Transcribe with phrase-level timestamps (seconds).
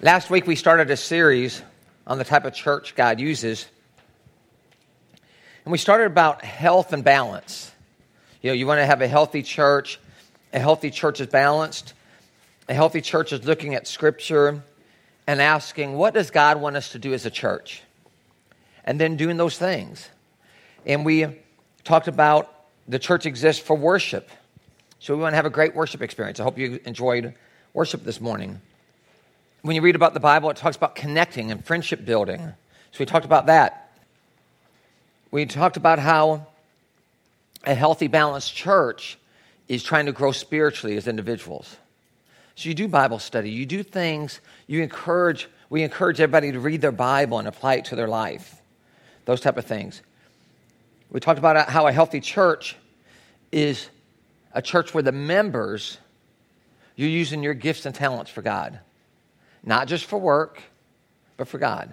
[0.00, 1.60] Last week we started a series
[2.06, 3.66] on the type of church God uses.
[5.64, 7.72] And we started about health and balance.
[8.40, 9.98] You know, you want to have a healthy church.
[10.52, 11.94] A healthy church is balanced.
[12.68, 14.62] A healthy church is looking at scripture
[15.26, 17.82] and asking, what does God want us to do as a church?
[18.84, 20.08] And then doing those things.
[20.86, 21.26] And we
[21.82, 22.54] talked about
[22.86, 24.30] the church exists for worship.
[25.00, 26.38] So we want to have a great worship experience.
[26.38, 27.34] I hope you enjoyed
[27.74, 28.60] worship this morning
[29.62, 32.40] when you read about the Bible, it talks about connecting and friendship building.
[32.92, 33.92] So we talked about that.
[35.30, 36.46] We talked about how
[37.64, 39.18] a healthy, balanced church
[39.66, 41.76] is trying to grow spiritually as individuals.
[42.54, 46.80] So you do Bible study, you do things, you encourage, we encourage everybody to read
[46.80, 48.62] their Bible and apply it to their life.
[49.26, 50.00] Those type of things.
[51.10, 52.76] We talked about how a healthy church
[53.52, 53.88] is
[54.52, 55.98] a church where the members,
[56.96, 58.80] you're using your gifts and talents for God
[59.68, 60.62] not just for work,
[61.36, 61.92] but for God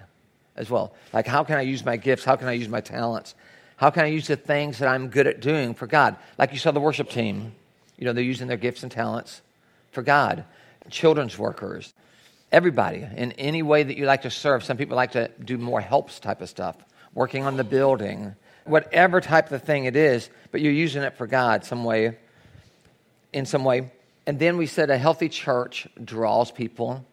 [0.56, 0.96] as well.
[1.12, 2.24] Like, how can I use my gifts?
[2.24, 3.36] How can I use my talents?
[3.76, 6.16] How can I use the things that I'm good at doing for God?
[6.38, 7.54] Like you saw the worship team,
[7.98, 9.42] you know, they're using their gifts and talents
[9.92, 10.46] for God.
[10.90, 11.94] Children's workers,
[12.50, 14.64] everybody, in any way that you like to serve.
[14.64, 16.78] Some people like to do more helps type of stuff,
[17.14, 21.28] working on the building, whatever type of thing it is, but you're using it for
[21.28, 22.18] God some way,
[23.34, 23.92] in some way.
[24.26, 27.06] And then we said a healthy church draws people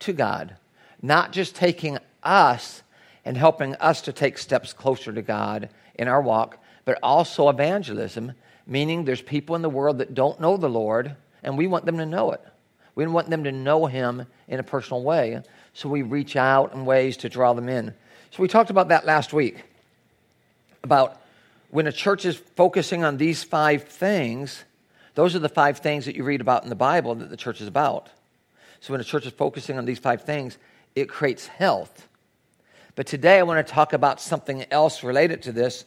[0.00, 0.56] to God,
[1.02, 2.82] not just taking us
[3.24, 8.32] and helping us to take steps closer to God in our walk, but also evangelism,
[8.66, 11.98] meaning there's people in the world that don't know the Lord, and we want them
[11.98, 12.42] to know it.
[12.94, 16.84] We want them to know Him in a personal way, so we reach out in
[16.84, 17.94] ways to draw them in.
[18.30, 19.62] So we talked about that last week
[20.82, 21.20] about
[21.70, 24.64] when a church is focusing on these five things,
[25.14, 27.60] those are the five things that you read about in the Bible that the church
[27.60, 28.08] is about.
[28.80, 30.58] So when a church is focusing on these five things,
[30.94, 32.08] it creates health.
[32.94, 35.84] But today I want to talk about something else related to this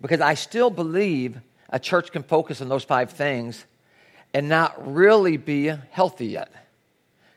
[0.00, 1.38] because I still believe
[1.68, 3.64] a church can focus on those five things
[4.34, 6.50] and not really be healthy yet.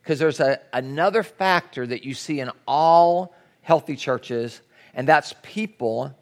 [0.01, 4.61] Because there's a, another factor that you see in all healthy churches,
[4.93, 6.15] and that's people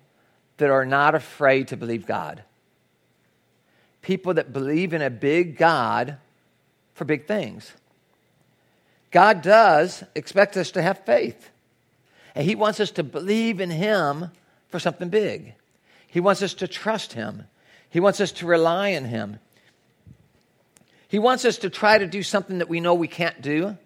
[0.58, 2.44] that are not afraid to believe God.
[4.02, 6.18] People that believe in a big God
[6.94, 7.74] for big things.
[9.14, 11.52] God does expect us to have faith.
[12.34, 14.32] And He wants us to believe in Him
[14.70, 15.54] for something big.
[16.08, 17.44] He wants us to trust Him.
[17.92, 19.38] He wants us to rely on Him.
[21.08, 23.78] He wants us to try to do something that we know we can't do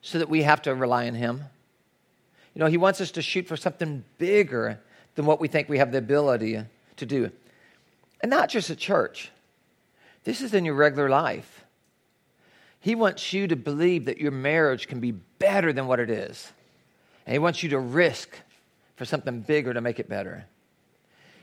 [0.00, 1.42] so that we have to rely on Him.
[2.54, 4.78] You know, He wants us to shoot for something bigger
[5.16, 6.62] than what we think we have the ability
[6.98, 7.32] to do.
[8.20, 9.32] And not just at church,
[10.22, 11.57] this is in your regular life.
[12.88, 16.50] He wants you to believe that your marriage can be better than what it is.
[17.26, 18.30] And He wants you to risk
[18.96, 20.46] for something bigger to make it better.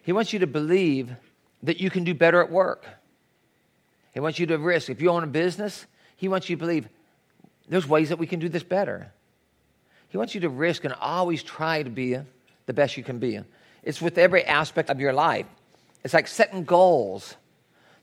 [0.01, 1.15] He wants you to believe
[1.61, 2.87] that you can do better at work.
[4.11, 4.89] He wants you to risk.
[4.89, 5.85] If you own a business,
[6.15, 6.89] He wants you to believe
[7.69, 9.11] there's ways that we can do this better.
[10.09, 12.17] He wants you to risk and always try to be
[12.65, 13.39] the best you can be.
[13.83, 15.45] It's with every aspect of your life.
[16.03, 17.35] It's like setting goals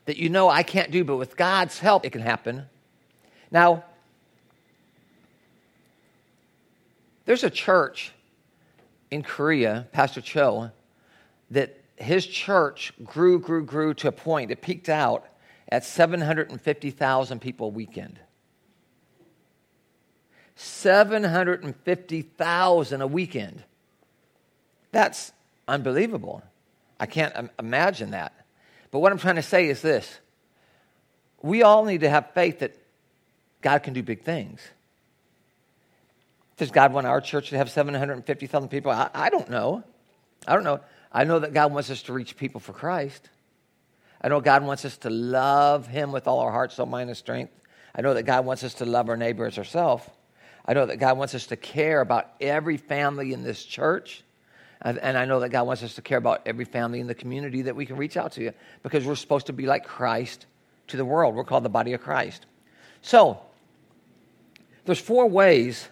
[0.05, 2.67] that you know I can't do, but with God's help, it can happen.
[3.53, 3.85] Now,
[7.25, 8.11] there's a church
[9.11, 10.71] in Korea, Pastor Cho,
[11.51, 15.27] that his church grew, grew, grew to a point, it peaked out
[15.69, 18.19] at 750,000 people a weekend.
[20.55, 23.63] 750,000 a weekend.
[24.91, 25.31] That's
[25.67, 26.41] unbelievable.
[26.99, 28.33] I can't imagine that.
[28.89, 30.17] But what I'm trying to say is this
[31.41, 32.82] we all need to have faith that
[33.63, 34.61] God can do big things.
[36.57, 38.91] Does God want our church to have 750,000 people?
[38.91, 39.83] I, I don't know.
[40.47, 40.81] I don't know.
[41.11, 43.29] I know that God wants us to reach people for Christ.
[44.21, 47.17] I know God wants us to love Him with all our heart, soul, mind, and
[47.17, 47.53] strength.
[47.95, 50.07] I know that God wants us to love our neighbor as ourselves.
[50.65, 54.23] I know that God wants us to care about every family in this church.
[54.81, 57.63] And I know that God wants us to care about every family in the community
[57.63, 58.51] that we can reach out to
[58.81, 60.45] because we're supposed to be like Christ
[60.87, 61.35] to the world.
[61.35, 62.45] We're called the body of Christ.
[63.01, 63.39] So,
[64.85, 65.87] there's four ways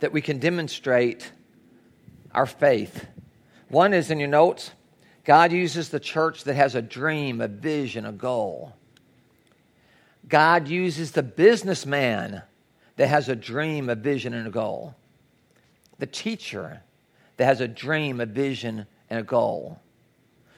[0.00, 1.30] that we can demonstrate
[2.32, 3.06] our faith.
[3.68, 4.70] One is in your notes
[5.24, 8.74] God uses the church that has a dream, a vision, a goal.
[10.28, 12.42] God uses the businessman
[12.96, 14.94] that has a dream, a vision, and a goal.
[15.98, 16.82] The teacher
[17.36, 19.80] that has a dream, a vision, and a goal.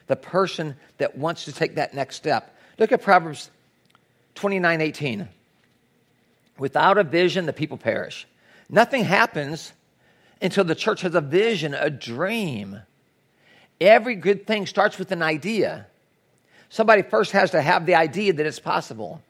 [0.08, 2.56] The person that wants to take that next step.
[2.78, 3.50] Look at Proverbs
[4.34, 5.28] 29 18.
[6.58, 8.26] Without a vision, the people perish.
[8.68, 9.72] Nothing happens
[10.40, 12.80] until the church has a vision, a dream.
[13.80, 15.86] Every good thing starts with an idea.
[16.68, 19.22] Somebody first has to have the idea that it's possible.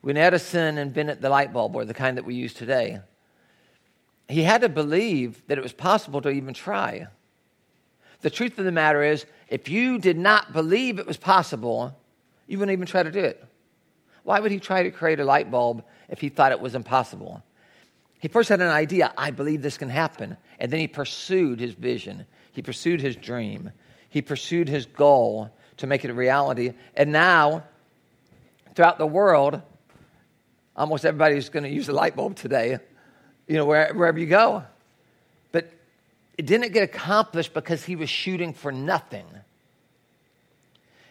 [0.00, 3.00] When Edison invented the light bulb, or the kind that we use today,
[4.28, 7.06] he had to believe that it was possible to even try.
[8.20, 11.96] The truth of the matter is, if you did not believe it was possible,
[12.46, 13.44] you wouldn't even try to do it.
[14.24, 17.42] Why would he try to create a light bulb if he thought it was impossible?
[18.18, 20.38] He first had an idea, I believe this can happen.
[20.58, 23.70] And then he pursued his vision, he pursued his dream,
[24.08, 26.72] he pursued his goal to make it a reality.
[26.96, 27.64] And now,
[28.74, 29.60] throughout the world,
[30.74, 32.78] almost everybody's going to use a light bulb today,
[33.46, 34.64] you know, wherever you go.
[35.52, 35.70] But
[36.38, 39.26] it didn't get accomplished because he was shooting for nothing.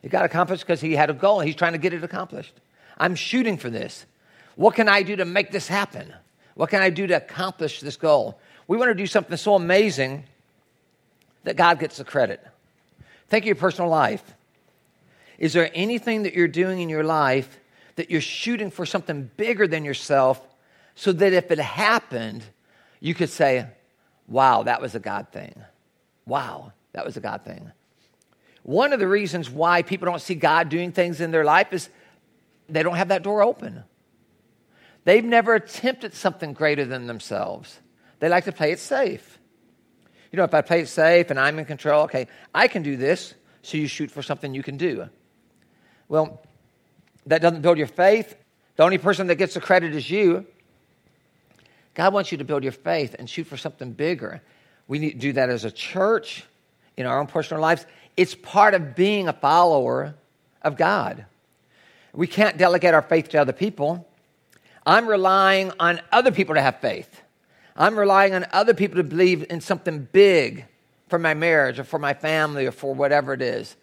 [0.01, 1.41] It got accomplished because he had a goal.
[1.41, 2.53] He's trying to get it accomplished.
[2.97, 4.05] I'm shooting for this.
[4.55, 6.13] What can I do to make this happen?
[6.55, 8.39] What can I do to accomplish this goal?
[8.67, 10.25] We want to do something so amazing
[11.43, 12.45] that God gets the credit.
[13.29, 14.23] Think of your personal life.
[15.37, 17.59] Is there anything that you're doing in your life
[17.95, 20.41] that you're shooting for something bigger than yourself
[20.95, 22.43] so that if it happened,
[22.99, 23.67] you could say,
[24.27, 25.55] wow, that was a God thing.
[26.25, 27.71] Wow, that was a God thing.
[28.63, 31.89] One of the reasons why people don't see God doing things in their life is
[32.75, 33.83] they don't have that door open.
[35.05, 37.79] They've never attempted something greater than themselves.
[38.19, 39.39] They like to play it safe.
[40.31, 42.97] You know, if I play it safe and I'm in control, okay, I can do
[42.97, 45.07] this, so you shoot for something you can do.
[46.07, 46.41] Well,
[47.25, 48.35] that doesn't build your faith.
[48.75, 50.45] The only person that gets the credit is you.
[51.93, 54.41] God wants you to build your faith and shoot for something bigger.
[54.87, 56.43] We need to do that as a church
[56.97, 57.85] in our own personal lives.
[58.17, 60.15] It's part of being a follower
[60.61, 61.25] of God.
[62.13, 64.07] We can't delegate our faith to other people.
[64.85, 67.21] I'm relying on other people to have faith.
[67.75, 70.65] I'm relying on other people to believe in something big
[71.09, 73.75] for my marriage or for my family or for whatever it is,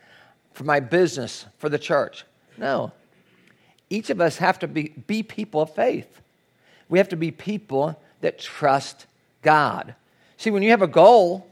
[0.52, 2.24] for my business, for the church.
[2.56, 2.92] No.
[3.88, 6.20] Each of us have to be, be people of faith.
[6.88, 9.06] We have to be people that trust
[9.42, 9.94] God.
[10.36, 11.48] See, when you have a goal,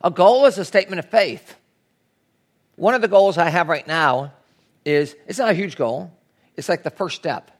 [0.00, 1.56] a goal is a statement of faith.
[2.76, 4.32] One of the goals I have right now
[4.86, 6.10] is it's not a huge goal,
[6.56, 7.50] it's like the first step.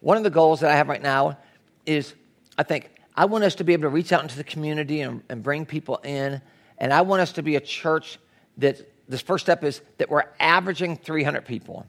[0.00, 1.36] One of the goals that I have right now
[1.84, 2.14] is
[2.56, 5.22] I think I want us to be able to reach out into the community and,
[5.28, 6.40] and bring people in.
[6.78, 8.18] And I want us to be a church
[8.58, 11.84] that this first step is that we're averaging 300 people.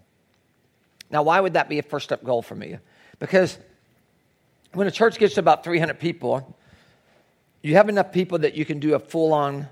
[1.12, 2.77] Now, why would that be a first step goal for me?
[3.19, 3.57] Because
[4.74, 6.57] when a church gets to about 300 people,
[7.62, 9.68] you have enough people that you can do a full on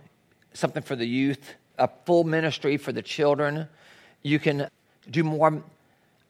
[0.53, 3.67] something for the youth, a full ministry for the children.
[4.21, 4.69] You can
[5.09, 5.63] do more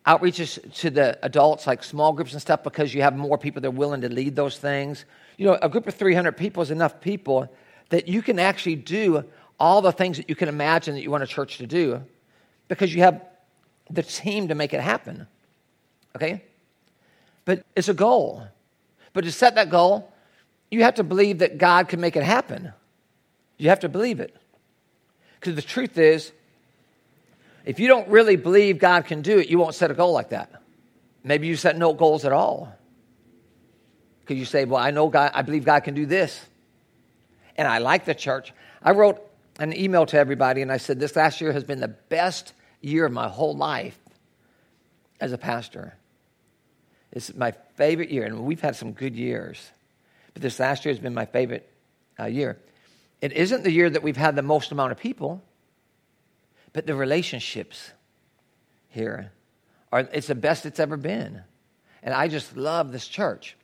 [0.06, 3.68] outreaches to the adults, like small groups and stuff, because you have more people that
[3.68, 5.06] are willing to lead those things.
[5.38, 7.52] You know, a group of 300 people is enough people
[7.90, 9.24] that you can actually do
[9.60, 12.02] all the things that you can imagine that you want a church to do
[12.68, 13.22] because you have
[13.90, 15.28] the team to make it happen.
[16.16, 16.44] Okay?
[17.46, 18.44] But it's a goal.
[19.14, 20.12] But to set that goal,
[20.72, 22.72] you have to believe that God can make it happen.
[23.58, 24.36] You have to believe it.
[25.40, 26.32] Because the truth is,
[27.70, 30.30] if you don't really believe God can do it, you won't set a goal like
[30.30, 30.64] that.
[31.24, 32.76] Maybe you set no goals at all.
[34.22, 36.44] Because you say, Well, I know God, I believe God can do this.
[37.58, 38.54] And I like the church.
[38.82, 39.22] I wrote
[39.60, 43.06] an email to everybody and I said, This last year has been the best year
[43.06, 44.00] of my whole life
[45.22, 45.94] as a pastor.
[47.12, 49.70] It's my favorite year, and we've had some good years.
[50.34, 51.72] But this last year has been my favorite
[52.20, 52.58] uh, year.
[53.22, 55.44] It isn't the year that we've had the most amount of people,
[56.74, 57.92] but the relationships
[58.90, 59.32] here
[59.92, 61.42] are it's the best it's ever been.
[62.02, 63.58] And I just love this church.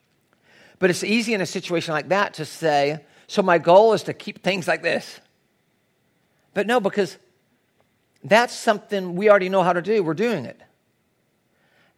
[0.80, 4.14] But it's easy in a situation like that to say, so my goal is to
[4.14, 5.20] keep things like this.
[6.54, 7.18] But no, because
[8.24, 10.04] that's something we already know how to do.
[10.04, 10.60] We're doing it.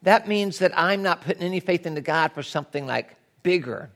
[0.04, 3.90] That means that I'm not putting any faith into God for something like bigger.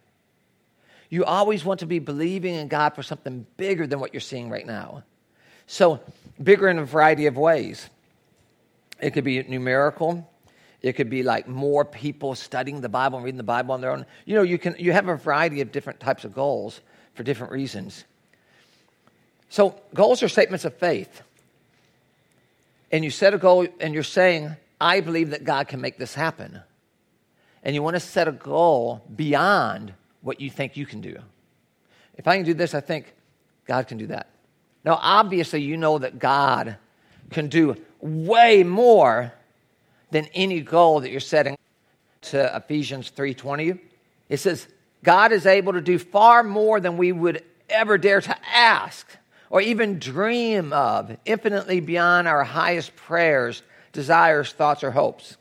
[1.10, 4.50] You always want to be believing in God for something bigger than what you're seeing
[4.50, 5.04] right now.
[5.68, 6.00] So,
[6.44, 7.90] bigger in a variety of ways.
[9.00, 10.28] It could be numerical.
[10.82, 13.92] It could be like more people studying the Bible and reading the Bible on their
[13.92, 14.06] own.
[14.26, 16.82] You know, you can you have a variety of different types of goals
[17.14, 18.04] for different reasons.
[19.50, 21.22] So, goals are statements of faith.
[22.92, 26.14] And you set a goal and you're saying, I believe that God can make this
[26.14, 26.62] happen.
[27.64, 31.18] And you want to set a goal beyond what you think you can do.
[32.16, 33.14] If I can do this, I think
[33.66, 34.30] God can do that.
[34.84, 36.78] Now, obviously, you know that God
[37.30, 39.34] can do way more
[40.10, 41.56] than any goal that you're setting.
[42.22, 43.80] to Ephesians 3:20.
[44.30, 44.68] It says,
[45.04, 49.08] God is able to do far more than we would ever dare to ask
[49.50, 55.36] or even dream of, infinitely beyond our highest prayers, desires, thoughts, or hopes.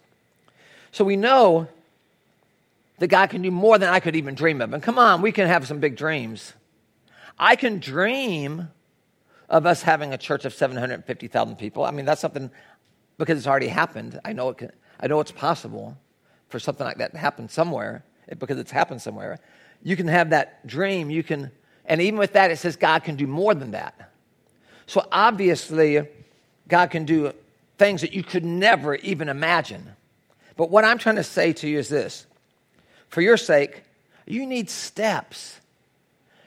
[0.90, 1.68] So we know
[2.99, 4.73] that God can do more than I could even dream of.
[4.73, 6.54] And come on, we can have some big dreams.
[7.38, 8.68] I can dream
[9.50, 11.85] of us having a church of 750,000 people.
[11.85, 12.50] I mean, that's something
[13.19, 14.19] because it's already happened.
[14.25, 15.99] I know it can, I know it's possible
[16.49, 19.40] for something like that to happen somewhere eh, because it's happened somewhere.
[19.83, 21.11] You can have that dream.
[21.11, 21.50] You can,
[21.85, 24.12] and even with that, it says God can do more than that.
[24.87, 26.07] So obviously,
[26.69, 27.33] God can do
[27.76, 29.90] things that you could never even imagine.
[30.57, 32.26] But what I'm trying to say to you is this
[33.09, 33.83] for your sake,
[34.26, 35.59] you need steps.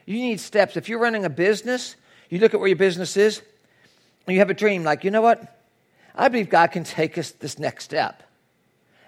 [0.05, 0.77] You need steps.
[0.77, 1.95] If you're running a business,
[2.34, 3.42] you look at where your business is,
[4.25, 5.60] and you have a dream like, you know what?
[6.16, 8.24] I believe God can take us this next step.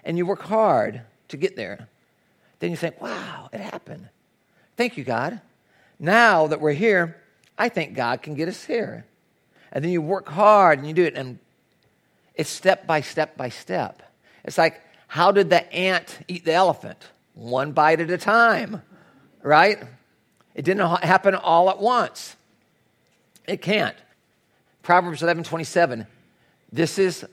[0.04, 1.88] And you work hard to get there.
[2.60, 4.08] Then you think, wow, it happened.
[4.76, 5.40] Thank you, God.
[5.98, 7.16] Now that we're here,
[7.58, 9.06] I think God can get us here.
[9.72, 11.40] And then you work hard and you do it, and
[12.36, 14.02] it's step by step by step.
[14.44, 16.98] It's like, how did the ant eat the elephant?
[17.34, 18.82] One bite at a time,
[19.42, 19.82] right?
[20.54, 22.35] It didn't happen all at once.
[23.46, 23.96] It can't.
[24.82, 26.06] Proverbs 11 27.
[26.72, 27.24] This is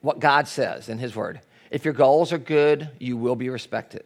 [0.00, 1.40] what God says in His Word.
[1.70, 4.04] If your goals are good, you will be respected.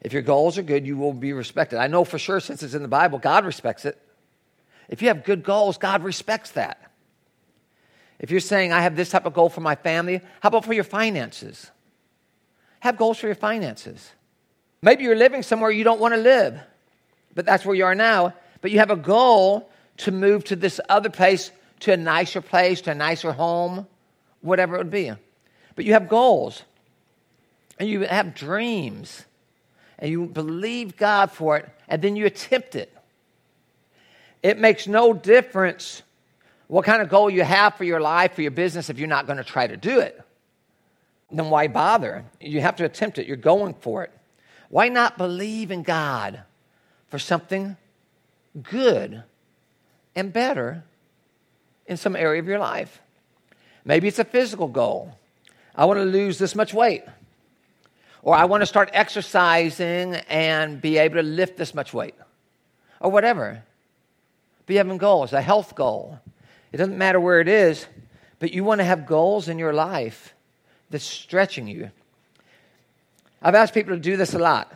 [0.00, 1.78] If your goals are good, you will be respected.
[1.78, 3.98] I know for sure, since it's in the Bible, God respects it.
[4.88, 6.90] If you have good goals, God respects that.
[8.18, 10.74] If you're saying, I have this type of goal for my family, how about for
[10.74, 11.70] your finances?
[12.80, 14.12] Have goals for your finances.
[14.82, 16.60] Maybe you're living somewhere you don't want to live,
[17.34, 18.34] but that's where you are now.
[18.64, 19.68] But you have a goal
[19.98, 23.86] to move to this other place, to a nicer place, to a nicer home,
[24.40, 25.12] whatever it would be.
[25.76, 26.62] But you have goals,
[27.78, 29.26] and you have dreams,
[29.98, 32.90] and you believe God for it, and then you attempt it.
[34.42, 36.02] It makes no difference
[36.66, 39.26] what kind of goal you have for your life, for your business, if you're not
[39.26, 40.18] going to try to do it.
[41.30, 42.24] Then why bother?
[42.40, 43.26] You have to attempt it.
[43.26, 44.12] You're going for it.
[44.70, 46.44] Why not believe in God
[47.08, 47.76] for something
[48.62, 49.22] good
[50.14, 50.84] and better
[51.86, 53.00] in some area of your life?
[53.84, 55.16] Maybe it's a physical goal.
[55.74, 57.02] I want to lose this much weight.
[58.22, 62.14] Or I want to start exercising and be able to lift this much weight.
[63.00, 63.62] Or whatever.
[64.66, 66.18] Be having goals, a health goal.
[66.72, 67.86] It doesn't matter where it is,
[68.38, 70.34] but you want to have goals in your life
[70.88, 71.90] that's stretching you.
[73.42, 74.72] I've asked people to do this a lot.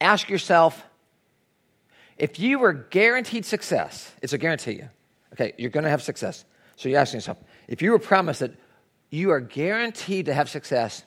[0.00, 0.80] Ask yourself
[2.18, 4.82] if you were guaranteed success, it's a guarantee.
[5.32, 6.44] Okay, you're going to have success.
[6.76, 8.52] So you're asking yourself, if you were promised that
[9.10, 11.04] you are guaranteed to have success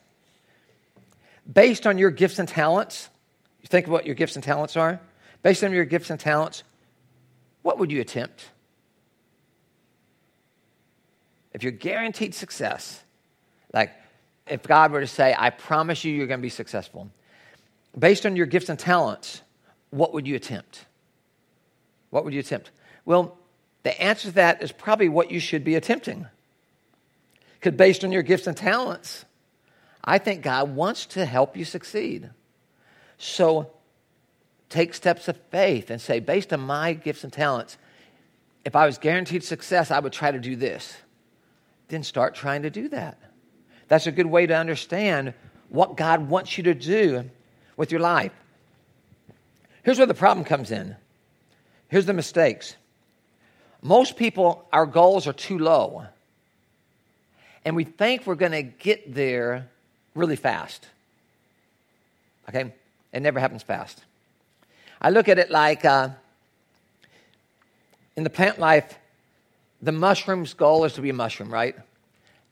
[1.51, 3.09] based on your gifts and talents,
[3.61, 4.99] you think of what your gifts and talents are,
[5.41, 6.63] based on your gifts and talents,
[7.61, 8.49] what would you attempt?
[11.53, 13.03] If you're guaranteed success,
[13.73, 13.91] like
[14.47, 17.09] if God were to say, I promise you you're going to be successful,
[17.97, 19.41] based on your gifts and talents,
[19.89, 20.85] what would you attempt?
[22.09, 22.71] What would you attempt?
[23.05, 23.37] Well,
[23.83, 26.27] the answer to that is probably what you should be attempting.
[27.59, 29.25] Because based on your gifts and talents,
[30.03, 32.29] I think God wants to help you succeed.
[33.17, 33.71] So
[34.69, 37.77] take steps of faith and say, based on my gifts and talents,
[38.65, 40.95] if I was guaranteed success, I would try to do this.
[41.89, 43.17] Then start trying to do that.
[43.87, 45.33] That's a good way to understand
[45.69, 47.29] what God wants you to do
[47.75, 48.31] with your life.
[49.83, 50.95] Here's where the problem comes in.
[51.89, 52.75] Here's the mistakes.
[53.81, 56.05] Most people, our goals are too low.
[57.65, 59.67] And we think we're going to get there
[60.15, 60.85] really fast.
[62.47, 62.73] Okay?
[63.11, 64.01] It never happens fast.
[65.01, 66.09] I look at it like uh,
[68.15, 68.97] in the plant life,
[69.81, 71.75] the mushroom's goal is to be a mushroom, right?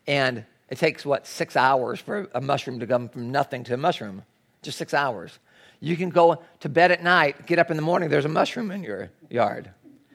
[0.07, 3.77] And it takes, what, six hours for a mushroom to come from nothing to a
[3.77, 4.23] mushroom?
[4.61, 5.37] Just six hours.
[5.79, 8.71] You can go to bed at night, get up in the morning, there's a mushroom
[8.71, 9.69] in your yard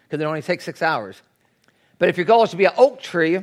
[0.04, 1.20] because it only takes six hours.
[1.98, 3.38] But if your goal is to be an oak tree,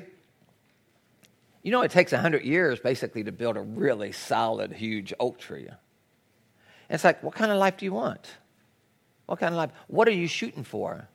[1.63, 5.67] you know it takes 100 years basically to build a really solid, huge oak tree.
[5.67, 8.27] And it's like, what kind of life do you want?
[9.27, 9.71] What kind of life?
[9.87, 11.07] What are you shooting for?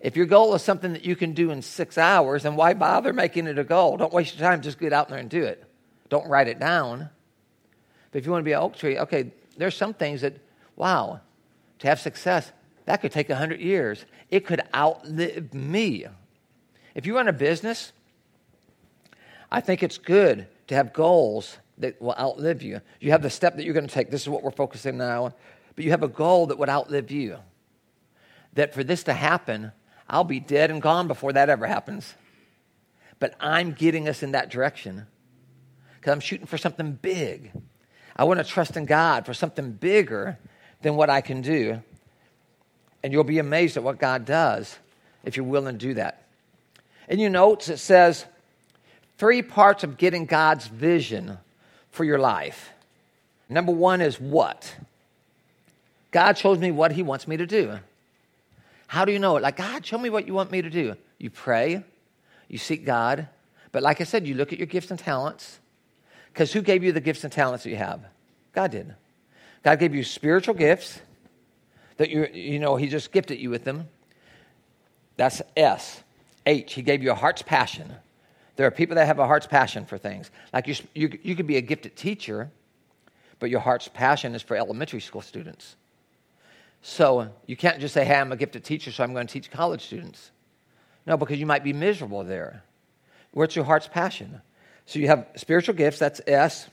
[0.00, 3.12] If your goal is something that you can do in six hours, then why bother
[3.12, 3.96] making it a goal?
[3.96, 4.60] Don't waste your time.
[4.60, 5.64] Just get out there and do it.
[6.10, 7.08] Don't write it down.
[8.10, 10.36] But if you want to be an oak tree, okay, there's some things that,
[10.76, 11.20] wow,
[11.78, 12.52] to have success,
[12.86, 14.04] that could take 100 years.
[14.30, 16.06] It could outlive me.
[16.94, 17.92] If you run a business,
[19.50, 22.80] I think it's good to have goals that will outlive you.
[23.00, 24.10] You have the step that you're going to take.
[24.10, 25.34] This is what we're focusing now.
[25.74, 27.38] But you have a goal that would outlive you.
[28.54, 29.72] That for this to happen,
[30.08, 32.14] I'll be dead and gone before that ever happens.
[33.18, 35.06] But I'm getting us in that direction
[35.96, 37.50] because I'm shooting for something big.
[38.16, 40.38] I want to trust in God for something bigger
[40.82, 41.82] than what I can do.
[43.02, 44.78] And you'll be amazed at what God does
[45.24, 46.22] if you're willing to do that.
[47.08, 48.24] In your notes, it says
[49.18, 51.38] three parts of getting God's vision
[51.90, 52.70] for your life.
[53.48, 54.74] Number one is what?
[56.10, 57.78] God shows me what He wants me to do.
[58.86, 59.42] How do you know it?
[59.42, 60.94] Like, God, show me what you want me to do.
[61.18, 61.82] You pray,
[62.48, 63.28] you seek God.
[63.72, 65.58] But like I said, you look at your gifts and talents.
[66.34, 68.00] Because who gave you the gifts and talents that you have?
[68.52, 68.92] God did.
[69.62, 71.00] God gave you spiritual gifts
[71.96, 73.88] that you you know He just gifted you with them.
[75.16, 76.02] That's S.
[76.44, 76.74] H.
[76.74, 77.90] He gave you a heart's passion.
[78.56, 80.30] There are people that have a heart's passion for things.
[80.52, 82.50] Like you, you, you could be a gifted teacher,
[83.38, 85.76] but your heart's passion is for elementary school students.
[86.82, 89.50] So you can't just say, hey, I'm a gifted teacher, so I'm going to teach
[89.50, 90.30] college students.
[91.06, 92.62] No, because you might be miserable there.
[93.32, 94.40] What's your heart's passion?
[94.86, 96.68] So you have spiritual gifts, that's S.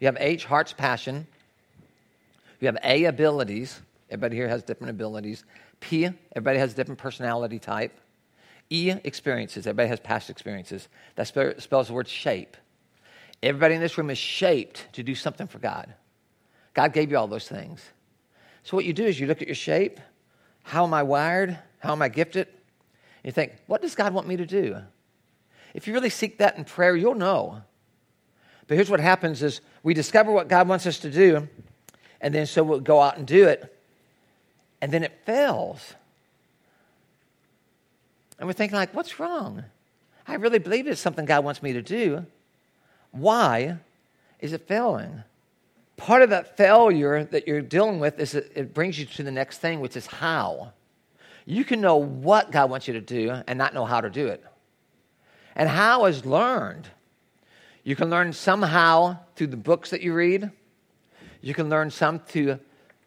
[0.00, 1.26] You have H, heart's passion.
[2.60, 3.80] You have A, abilities.
[4.08, 5.44] Everybody here has different abilities.
[5.80, 7.98] P, everybody has different personality type.
[8.70, 9.66] E, experiences.
[9.66, 10.88] Everybody has past experiences.
[11.16, 12.56] That spells the word shape.
[13.42, 15.94] Everybody in this room is shaped to do something for God.
[16.74, 17.82] God gave you all those things.
[18.62, 19.98] So, what you do is you look at your shape.
[20.62, 21.58] How am I wired?
[21.78, 22.46] How am I gifted?
[23.24, 24.76] You think, what does God want me to do?
[25.74, 27.62] If you really seek that in prayer, you'll know.
[28.66, 31.48] But here's what happens is we discover what God wants us to do,
[32.20, 33.76] and then so we'll go out and do it,
[34.80, 35.94] and then it fails.
[38.38, 39.64] And we're thinking, like, what's wrong?
[40.26, 42.24] I really believe it's something God wants me to do.
[43.10, 43.78] Why
[44.38, 45.24] is it failing?
[45.96, 49.30] Part of that failure that you're dealing with is it, it brings you to the
[49.30, 50.72] next thing, which is how.
[51.44, 54.28] You can know what God wants you to do and not know how to do
[54.28, 54.44] it.
[55.54, 56.88] And how is learned.
[57.82, 60.50] You can learn somehow through the books that you read.
[61.40, 62.58] You can learn some through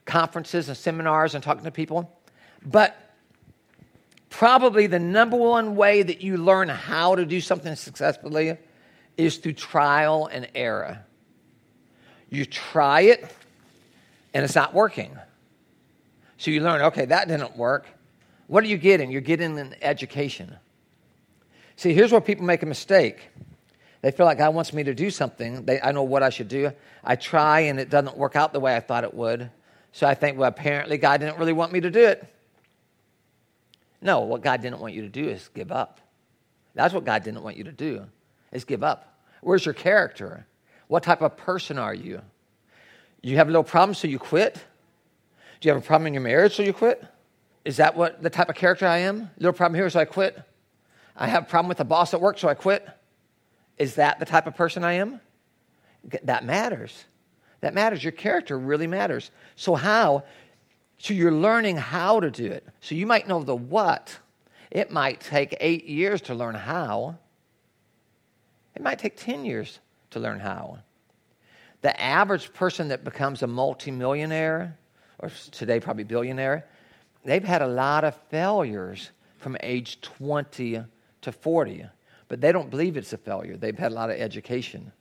[0.06, 2.20] conferences and seminars and talking to people.
[2.66, 2.98] But
[4.30, 8.58] probably the number one way that you learn how to do something successfully
[9.16, 11.06] is through trial and error.
[12.30, 13.32] You try it
[14.34, 15.18] and it's not working.
[16.38, 17.86] So you learn, okay, that didn't work.
[18.48, 19.12] What are you getting?
[19.12, 20.56] You're getting an education.
[21.76, 23.30] See, here's where people make a mistake.
[24.02, 25.66] They feel like God wants me to do something.
[25.66, 26.72] They, I know what I should do.
[27.04, 29.50] I try and it doesn't work out the way I thought it would.
[29.94, 32.26] So I think, well, apparently God didn't really want me to do it.
[34.02, 36.02] No, what God didn't want you to do is give up.
[36.76, 38.06] That's what God didn't want you to do,
[38.52, 39.18] is give up.
[39.42, 40.48] Where's your character?
[40.88, 42.22] What type of person are you?
[43.22, 44.56] You have a little problem, so you quit?
[45.62, 47.06] Do you have a problem in your marriage, so you quit?
[47.64, 49.30] Is that what the type of character I am?
[49.38, 50.42] Little problem here, so I quit?
[51.16, 52.88] I have a problem with the boss at work, so I quit?
[53.78, 55.20] Is that the type of person I am?
[56.24, 57.06] That matters.
[57.62, 58.04] That matters.
[58.04, 59.32] Your character really matters.
[59.56, 60.24] So, how?
[60.98, 62.66] So, you're learning how to do it.
[62.82, 64.18] So, you might know the what.
[64.72, 67.18] It might take eight years to learn how.
[68.76, 69.80] It might take 10 years
[70.12, 70.80] to learn how.
[71.82, 74.78] The average person that becomes a multimillionaire,
[75.20, 76.66] or today probably billionaire,
[77.24, 80.84] they've had a lot of failures from age 20
[81.24, 81.86] to 40.
[82.28, 83.58] But they don't believe it's a failure.
[83.58, 84.92] They've had a lot of education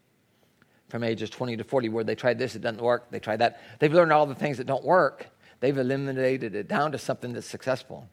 [0.93, 3.11] from ages 20 to 40 where they tried this, it doesn't work.
[3.11, 3.63] They tried that.
[3.79, 5.27] They've learned all the things that don't work.
[5.61, 8.07] They've eliminated it down to something that's successful.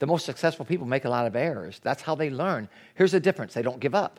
[0.00, 1.80] The most successful people make a lot of errors.
[1.84, 2.68] That's how they learn.
[2.96, 4.18] Here's the difference they don't give up.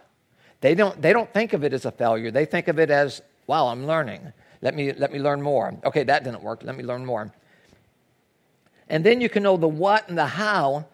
[0.62, 2.32] They don't, they don't think of it as a failure.
[2.32, 4.32] They think of it as, wow, I'm learning.
[4.62, 5.78] Let me, let me learn more.
[5.84, 6.64] Okay, that didn't work.
[6.64, 7.34] Let me learn more.
[8.88, 10.86] And then you can know the what and the how,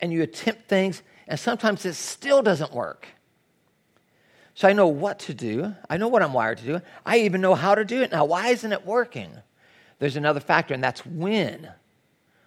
[0.00, 3.06] and you attempt things, and sometimes it still doesn't work.
[4.54, 5.74] So I know what to do.
[5.88, 6.80] I know what I'm wired to do.
[7.06, 8.24] I even know how to do it now.
[8.24, 9.30] Why isn't it working?
[9.98, 11.70] There's another factor, and that's when.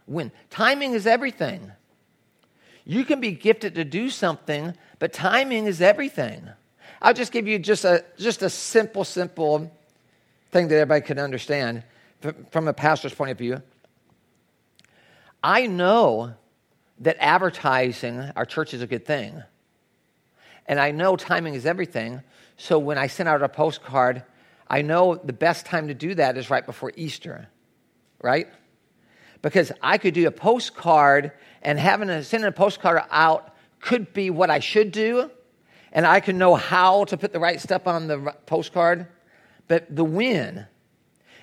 [0.05, 0.31] When.
[0.49, 1.71] Timing is everything.
[2.83, 6.47] You can be gifted to do something, but timing is everything.
[7.01, 9.71] I'll just give you just a, just a simple, simple
[10.51, 11.83] thing that everybody can understand
[12.51, 13.61] from a pastor's point of view.
[15.43, 16.33] I know
[16.99, 19.43] that advertising our church is a good thing.
[20.65, 22.21] And I know timing is everything.
[22.57, 24.23] So when I send out a postcard,
[24.67, 27.47] I know the best time to do that is right before Easter,
[28.21, 28.47] right?
[29.41, 31.31] Because I could do a postcard
[31.61, 35.29] and having a, sending a postcard out could be what I should do,
[35.91, 39.07] and I can know how to put the right stuff on the postcard,
[39.67, 40.65] but the when,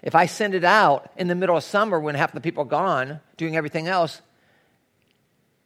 [0.03, 2.67] if I send it out in the middle of summer when half the people are
[2.69, 4.21] gone doing everything else,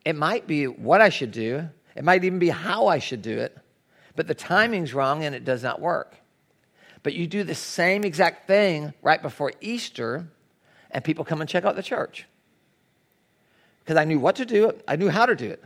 [0.06, 1.68] it might be what I should do.
[1.96, 3.58] It might even be how I should do it,
[4.14, 6.14] but the timing's wrong and it does not work.
[7.02, 10.28] But you do the same exact thing right before Easter,
[10.92, 12.24] and people come and check out the church.
[13.80, 15.64] Because I knew what to do, I knew how to do it.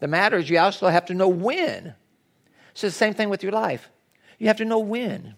[0.00, 1.94] The matter is, you also have to know when.
[2.72, 3.90] So, the same thing with your life.
[4.38, 5.34] You have to know when.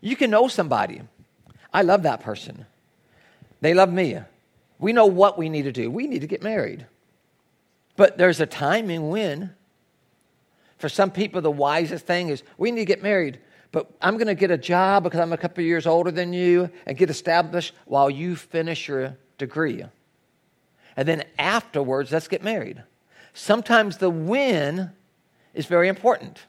[0.00, 1.02] You can know somebody.
[1.72, 2.66] I love that person.
[3.60, 4.18] They love me.
[4.80, 5.88] We know what we need to do.
[5.88, 6.86] We need to get married.
[7.96, 9.54] But there's a timing when.
[10.78, 13.38] For some people, the wisest thing is we need to get married,
[13.72, 16.70] but I'm going to get a job because I'm a couple years older than you
[16.84, 19.84] and get established while you finish your degree.
[20.96, 22.82] And then afterwards, let's get married.
[23.32, 24.92] Sometimes the when
[25.54, 26.40] is very important.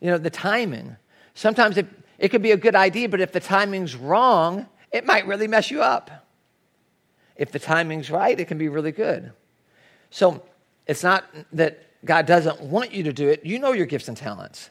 [0.00, 0.96] You know, the timing.
[1.34, 1.86] Sometimes it,
[2.18, 5.70] it could be a good idea, but if the timing's wrong, it might really mess
[5.70, 6.10] you up.
[7.36, 9.32] If the timing's right, it can be really good.
[10.14, 10.44] So
[10.86, 11.24] it's not
[11.54, 13.44] that God doesn't want you to do it.
[13.44, 14.70] You know your gifts and talents.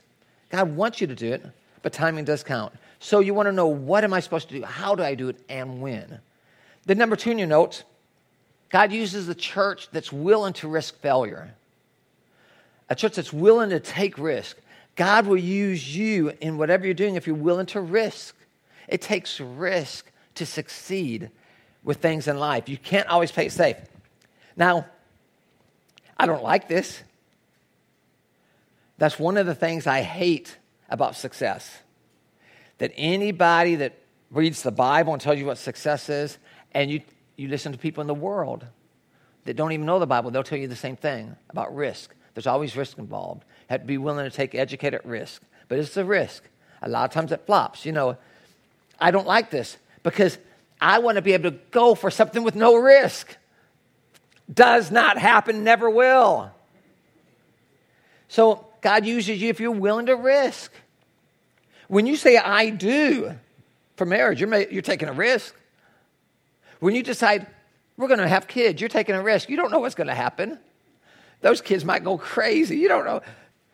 [0.49, 1.45] God wants you to do it,
[1.81, 2.73] but timing does count.
[2.99, 4.63] So you want to know what am I supposed to do?
[4.63, 5.35] How do I do it?
[5.49, 6.21] And when?
[6.85, 7.83] The number two in your notes
[8.69, 11.53] God uses a church that's willing to risk failure,
[12.89, 14.55] a church that's willing to take risk.
[14.95, 18.33] God will use you in whatever you're doing if you're willing to risk.
[18.87, 21.31] It takes risk to succeed
[21.83, 22.69] with things in life.
[22.69, 23.75] You can't always play it safe.
[24.55, 24.85] Now,
[26.17, 27.01] I don't like this.
[28.97, 30.57] That's one of the things I hate
[30.89, 31.79] about success.
[32.77, 33.97] That anybody that
[34.31, 36.37] reads the Bible and tells you what success is,
[36.73, 37.01] and you,
[37.35, 38.65] you listen to people in the world
[39.45, 42.13] that don't even know the Bible, they'll tell you the same thing about risk.
[42.33, 43.43] There's always risk involved.
[43.43, 45.41] You have to be willing to take educated risk.
[45.67, 46.43] But it's a risk.
[46.81, 47.85] A lot of times it flops.
[47.85, 48.17] You know,
[48.99, 50.37] I don't like this because
[50.79, 53.37] I want to be able to go for something with no risk.
[54.53, 56.51] Does not happen, never will.
[58.27, 60.71] So God uses you if you're willing to risk.
[61.87, 63.33] When you say, I do
[63.95, 65.55] for marriage, you're, you're taking a risk.
[66.79, 67.47] When you decide,
[67.95, 69.49] we're going to have kids, you're taking a risk.
[69.49, 70.59] You don't know what's going to happen.
[71.41, 72.77] Those kids might go crazy.
[72.77, 73.21] You don't know.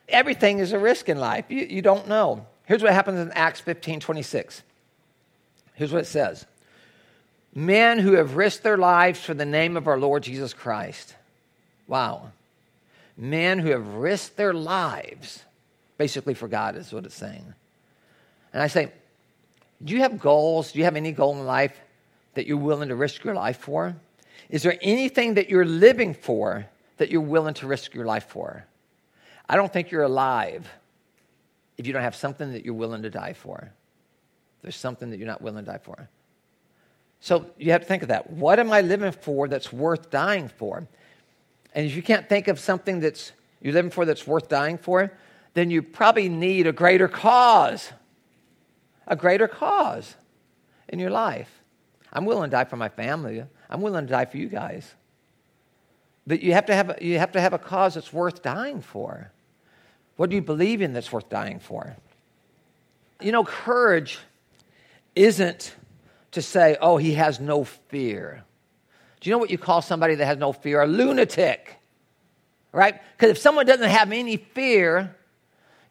[0.07, 1.45] Everything is a risk in life.
[1.49, 2.45] You, you don't know.
[2.65, 4.63] Here's what happens in Acts 15 26.
[5.73, 6.45] Here's what it says
[7.53, 11.15] Men who have risked their lives for the name of our Lord Jesus Christ.
[11.87, 12.31] Wow.
[13.17, 15.43] Men who have risked their lives,
[15.97, 17.53] basically for God, is what it's saying.
[18.53, 18.91] And I say,
[19.83, 20.71] do you have goals?
[20.71, 21.77] Do you have any goal in life
[22.35, 23.95] that you're willing to risk your life for?
[24.49, 26.65] Is there anything that you're living for
[26.97, 28.65] that you're willing to risk your life for?
[29.47, 30.69] I don't think you're alive
[31.77, 33.71] if you don't have something that you're willing to die for.
[34.61, 36.09] There's something that you're not willing to die for.
[37.19, 38.29] So you have to think of that.
[38.29, 40.87] What am I living for that's worth dying for?
[41.73, 45.11] And if you can't think of something that's you're living for that's worth dying for,
[45.53, 47.91] then you probably need a greater cause.
[49.07, 50.15] A greater cause
[50.87, 51.49] in your life.
[52.13, 53.43] I'm willing to die for my family.
[53.69, 54.93] I'm willing to die for you guys.
[56.25, 59.31] But you have to have, you have, to have a cause that's worth dying for.
[60.15, 61.95] What do you believe in that's worth dying for?
[63.21, 64.19] You know, courage
[65.15, 65.75] isn't
[66.31, 68.43] to say, oh, he has no fear.
[69.19, 70.81] Do you know what you call somebody that has no fear?
[70.81, 71.75] A lunatic,
[72.71, 73.01] right?
[73.17, 75.15] Because if someone doesn't have any fear,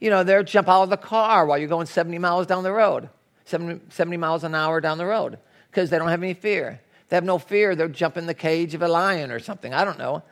[0.00, 2.72] you know, they'll jump out of the car while you're going 70 miles down the
[2.72, 3.08] road,
[3.44, 5.38] 70, 70 miles an hour down the road,
[5.70, 6.80] because they don't have any fear.
[7.02, 9.74] If they have no fear, they'll jump in the cage of a lion or something.
[9.74, 10.22] I don't know.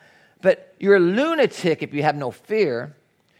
[0.40, 2.94] But you're a lunatic if you have no fear.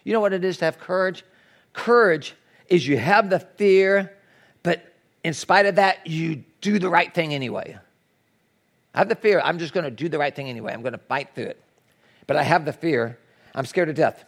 [0.05, 1.25] You know what it is to have courage?
[1.73, 2.35] Courage
[2.69, 4.17] is you have the fear,
[4.63, 4.96] but
[5.27, 7.77] in spite of that, you do the right thing anyway.
[8.95, 9.41] I have the fear.
[9.41, 10.73] I'm just going to do the right thing anyway.
[10.73, 11.61] I'm going to fight through it.
[12.29, 13.19] But I have the fear.
[13.53, 14.25] I'm scared to death.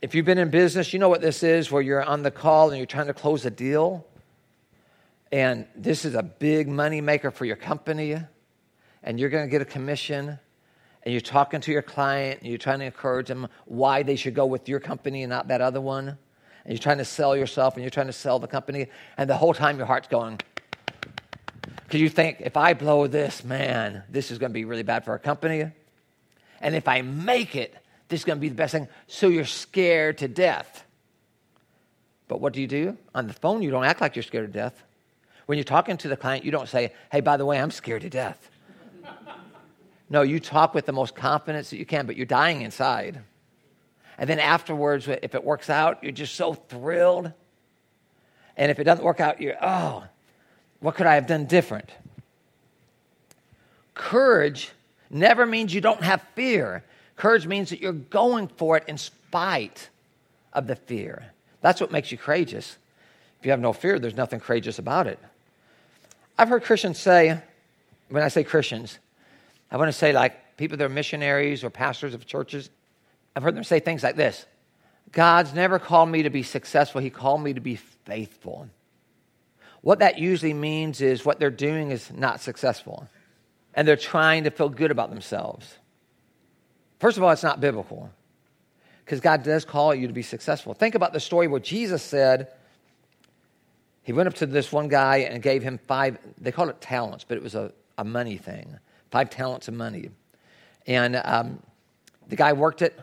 [0.00, 2.68] If you've been in business, you know what this is where you're on the call
[2.68, 4.06] and you're trying to close a deal.
[5.32, 8.16] And this is a big money maker for your company.
[9.02, 10.38] And you're going to get a commission.
[11.02, 14.36] And you're talking to your client and you're trying to encourage them why they should
[14.36, 16.16] go with your company and not that other one.
[16.64, 18.88] And you're trying to sell yourself and you're trying to sell the company.
[19.18, 20.40] And the whole time your heart's going,
[21.84, 25.04] because you think, if I blow this, man, this is going to be really bad
[25.04, 25.70] for our company.
[26.60, 27.76] And if I make it,
[28.08, 28.88] this is going to be the best thing.
[29.06, 30.84] So you're scared to death.
[32.26, 32.96] But what do you do?
[33.14, 34.82] On the phone, you don't act like you're scared to death.
[35.46, 38.02] When you're talking to the client, you don't say, hey, by the way, I'm scared
[38.02, 38.50] to death.
[40.08, 43.20] no, you talk with the most confidence that you can, but you're dying inside.
[44.18, 47.32] And then afterwards, if it works out, you're just so thrilled.
[48.56, 50.04] And if it doesn't work out, you're, oh,
[50.80, 51.90] what could I have done different?
[53.94, 54.70] Courage
[55.10, 56.84] never means you don't have fear.
[57.16, 59.88] Courage means that you're going for it in spite
[60.52, 61.24] of the fear.
[61.60, 62.76] That's what makes you courageous.
[63.40, 65.18] If you have no fear, there's nothing courageous about it.
[66.38, 67.40] I've heard Christians say,
[68.08, 68.98] when I say Christians,
[69.70, 72.70] I want to say like people that are missionaries or pastors of churches.
[73.34, 74.46] I've heard them say things like this
[75.12, 78.68] God's never called me to be successful, He called me to be faithful.
[79.80, 83.06] What that usually means is what they're doing is not successful,
[83.74, 85.78] and they're trying to feel good about themselves.
[87.00, 88.10] First of all, it's not biblical
[89.04, 90.72] because God does call you to be successful.
[90.72, 92.48] Think about the story where Jesus said,
[94.02, 97.24] he went up to this one guy and gave him five, they called it talents,
[97.26, 98.78] but it was a, a money thing,
[99.10, 100.10] five talents of money.
[100.86, 101.62] And um,
[102.28, 102.98] the guy worked it.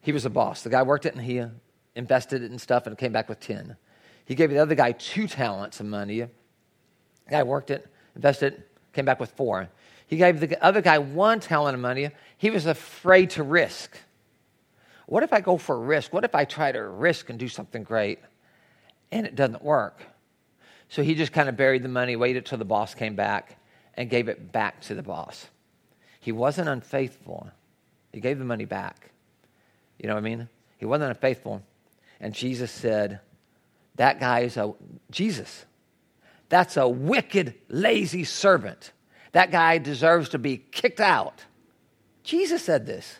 [0.00, 0.62] He was a boss.
[0.62, 1.48] The guy worked it and he uh,
[1.94, 3.76] invested it and stuff and came back with 10.
[4.24, 6.20] He gave the other guy two talents of money.
[6.20, 6.28] The
[7.30, 9.68] guy worked it, invested it, came back with four.
[10.06, 12.10] He gave the other guy one talent of money.
[12.36, 13.96] He was afraid to risk.
[15.06, 16.12] What if I go for a risk?
[16.12, 18.20] What if I try to risk and do something great
[19.12, 20.02] and it doesn't work?
[20.88, 23.56] So he just kind of buried the money, waited till the boss came back,
[23.94, 25.48] and gave it back to the boss.
[26.18, 27.50] He wasn't unfaithful.
[28.12, 29.10] He gave the money back.
[30.00, 30.48] You know what I mean?
[30.78, 31.62] He wasn't unfaithful.
[32.20, 33.20] And Jesus said,
[33.96, 34.72] That guy is a,
[35.10, 35.66] Jesus,
[36.48, 38.92] that's a wicked, lazy servant.
[39.32, 41.44] That guy deserves to be kicked out.
[42.24, 43.18] Jesus said this.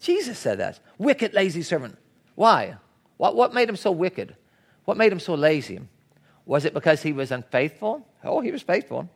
[0.00, 0.78] Jesus said that.
[0.98, 1.96] Wicked, lazy servant.
[2.34, 2.76] Why?
[3.16, 4.36] What, what made him so wicked?
[4.84, 5.80] What made him so lazy?
[6.44, 8.06] Was it because he was unfaithful?
[8.22, 9.08] Oh, he was faithful.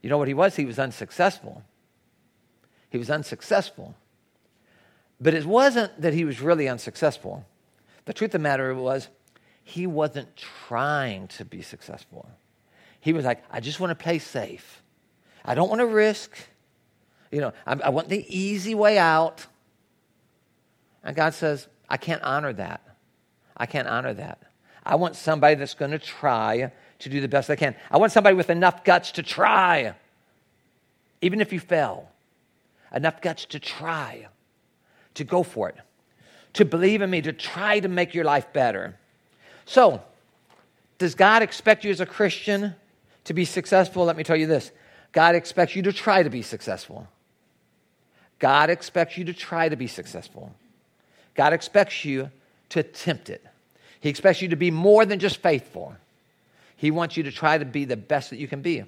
[0.00, 0.54] You know what he was?
[0.54, 1.62] He was unsuccessful.
[2.88, 3.96] He was unsuccessful.
[5.22, 7.46] But it wasn't that he was really unsuccessful.
[8.06, 9.08] The truth of the matter was,
[9.62, 12.28] he wasn't trying to be successful.
[13.00, 14.82] He was like, I just want to play safe.
[15.44, 16.36] I don't want to risk.
[17.30, 19.46] You know, I, I want the easy way out.
[21.04, 22.82] And God says, I can't honor that.
[23.56, 24.42] I can't honor that.
[24.84, 27.76] I want somebody that's going to try to do the best they can.
[27.92, 29.94] I want somebody with enough guts to try,
[31.20, 32.08] even if you fail.
[32.92, 34.26] Enough guts to try,
[35.14, 35.76] to go for it,
[36.54, 38.96] to believe in me, to try to make your life better.
[39.64, 40.02] So,
[40.98, 42.74] does God expect you as a Christian
[43.24, 44.04] to be successful?
[44.04, 44.72] Let me tell you this
[45.12, 47.08] God expects you to try to be successful.
[48.38, 50.52] God expects you to try to be successful.
[51.34, 52.30] God expects you
[52.70, 53.44] to attempt it.
[54.00, 55.94] He expects you to be more than just faithful.
[56.76, 58.84] He wants you to try to be the best that you can be.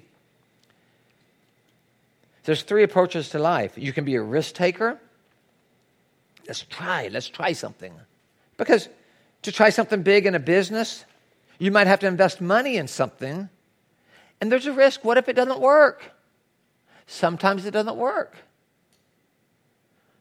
[2.43, 3.73] There's three approaches to life.
[3.77, 4.99] You can be a risk taker.
[6.47, 7.07] Let's try.
[7.07, 7.93] Let's try something.
[8.57, 8.89] Because
[9.41, 11.05] to try something big in a business,
[11.59, 13.49] you might have to invest money in something,
[14.41, 15.03] and there's a risk.
[15.03, 16.11] What if it doesn't work?
[17.07, 18.35] Sometimes it doesn't work.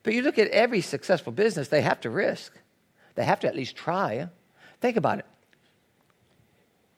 [0.03, 2.53] But you look at every successful business, they have to risk.
[3.15, 4.29] They have to at least try.
[4.81, 5.27] Think about it.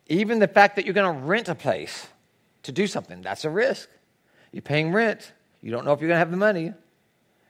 [0.08, 2.08] Even the fact that you're going to rent a place
[2.64, 3.88] to do something, that's a risk.
[4.52, 5.32] You're paying rent.
[5.62, 6.72] You don't know if you're going to have the money.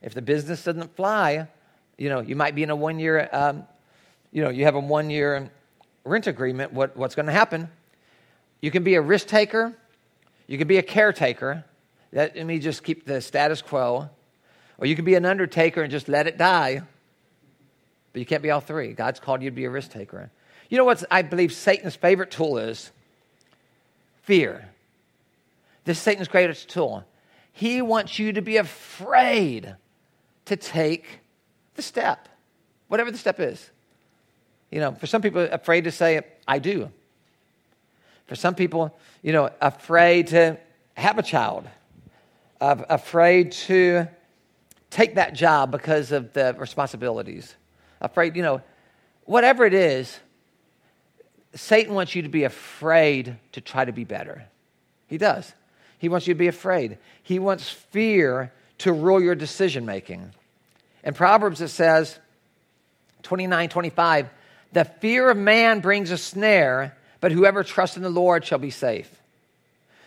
[0.03, 1.49] If the business doesn't fly,
[1.99, 3.67] you know, you might be in a one year, um,
[4.33, 5.51] you know, you have a one year
[6.05, 6.73] rent agreement.
[6.73, 7.69] What, what's going to happen?
[8.61, 9.75] You can be a risk taker.
[10.47, 11.65] You can be a caretaker.
[12.13, 14.09] Let me just keep the status quo.
[14.79, 16.83] Or you can be an undertaker and just let it die.
[18.13, 18.93] But you can't be all three.
[18.93, 20.31] God's called you to be a risk taker.
[20.69, 22.91] You know what I believe Satan's favorite tool is?
[24.23, 24.69] Fear.
[25.85, 27.05] This is Satan's greatest tool.
[27.53, 29.77] He wants you to be afraid
[30.47, 31.21] to take
[31.77, 32.29] the step,
[32.89, 33.71] whatever the step is.
[34.71, 36.91] You know, for some people, afraid to say, I do.
[38.27, 40.59] For some people, you know, afraid to
[40.95, 41.69] have a child,
[42.61, 44.09] afraid to
[44.91, 47.55] take that job because of the responsibilities
[48.01, 48.63] afraid, you know,
[49.25, 50.19] whatever it is,
[51.55, 54.45] Satan wants you to be afraid to try to be better.
[55.07, 55.53] He does.
[55.99, 56.99] He wants you to be afraid.
[57.23, 60.33] He wants fear to rule your decision making.
[61.07, 62.19] In Proverbs, it says,
[63.23, 64.29] 29 25,
[64.73, 68.71] the fear of man brings a snare, but whoever trusts in the Lord shall be
[68.71, 69.11] safe.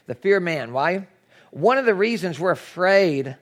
[0.08, 0.74] The fear of man.
[0.74, 1.08] Why?
[1.52, 3.38] One of the reasons we're afraid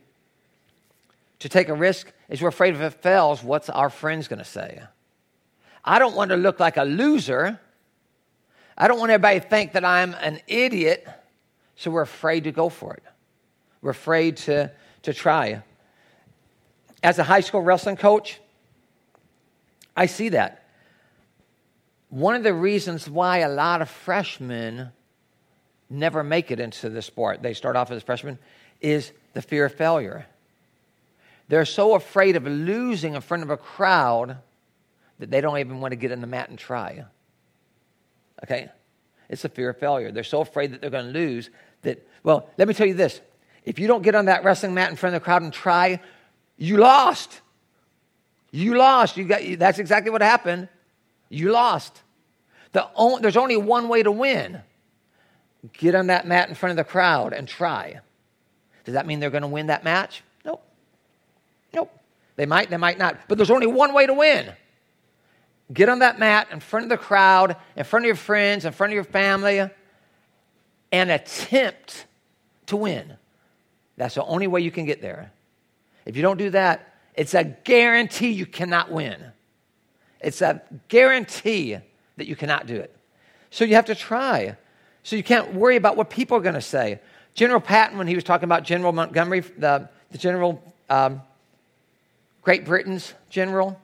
[1.40, 4.46] to take a risk is we're afraid if it fails, what's our friends going to
[4.46, 4.84] say?
[5.84, 7.60] I don't want to look like a loser.
[8.78, 11.08] I don't want everybody to think that I'm an idiot.
[11.76, 13.04] So we're afraid to go for it.
[13.82, 14.72] We're afraid to,
[15.04, 15.64] to try.
[17.04, 18.40] As a high school wrestling coach,
[19.96, 20.64] I see that.
[22.10, 24.92] One of the reasons why a lot of freshmen
[25.90, 28.40] never make it into the sport, they start off as freshmen,
[28.82, 30.26] is the fear of failure.
[31.48, 34.38] They're so afraid of losing in front of a crowd
[35.20, 37.06] that they don't even want to get in the mat and try.
[38.44, 38.70] Okay?
[39.30, 40.12] It's a fear of failure.
[40.12, 41.50] They're so afraid that they're going to lose
[41.82, 43.20] that, well, let me tell you this.
[43.64, 46.02] If you don't get on that wrestling mat in front of the crowd and try,
[46.58, 47.42] you lost.
[48.52, 49.18] You lost.
[49.18, 50.70] You got, that's exactly what happened.
[51.30, 52.02] You lost.
[52.72, 52.88] The
[53.22, 54.62] there's only one way to win
[55.74, 58.00] get on that mat in front of the crowd and try.
[58.86, 60.24] Does that mean they're going to win that match?
[60.46, 60.64] Nope.
[61.74, 61.92] Nope.
[62.36, 63.18] They might, they might not.
[63.28, 64.52] But there's only one way to win.
[65.74, 68.72] Get on that mat in front of the crowd, in front of your friends, in
[68.72, 69.70] front of your family,
[70.92, 72.06] and attempt
[72.68, 73.18] to win.
[73.98, 75.32] That's the only way you can get there.
[76.08, 79.22] If you don't do that, it's a guarantee you cannot win.
[80.22, 81.78] It's a guarantee
[82.16, 82.96] that you cannot do it.
[83.50, 84.56] So you have to try.
[85.04, 87.02] So you can't worry about what people are going to say.
[87.34, 91.22] General Patton, when he was talking about General Montgomery, the, the general, um,
[92.42, 93.80] Great Britain's general,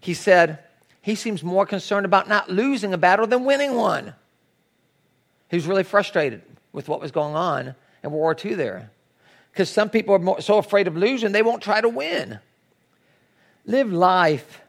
[0.00, 0.58] he said,
[1.02, 4.12] he seems more concerned about not losing a battle than winning one.
[5.48, 8.90] He was really frustrated with what was going on in World War II there.
[9.52, 12.38] Because some people are more, so afraid of losing, they won't try to win.
[13.66, 14.60] Live life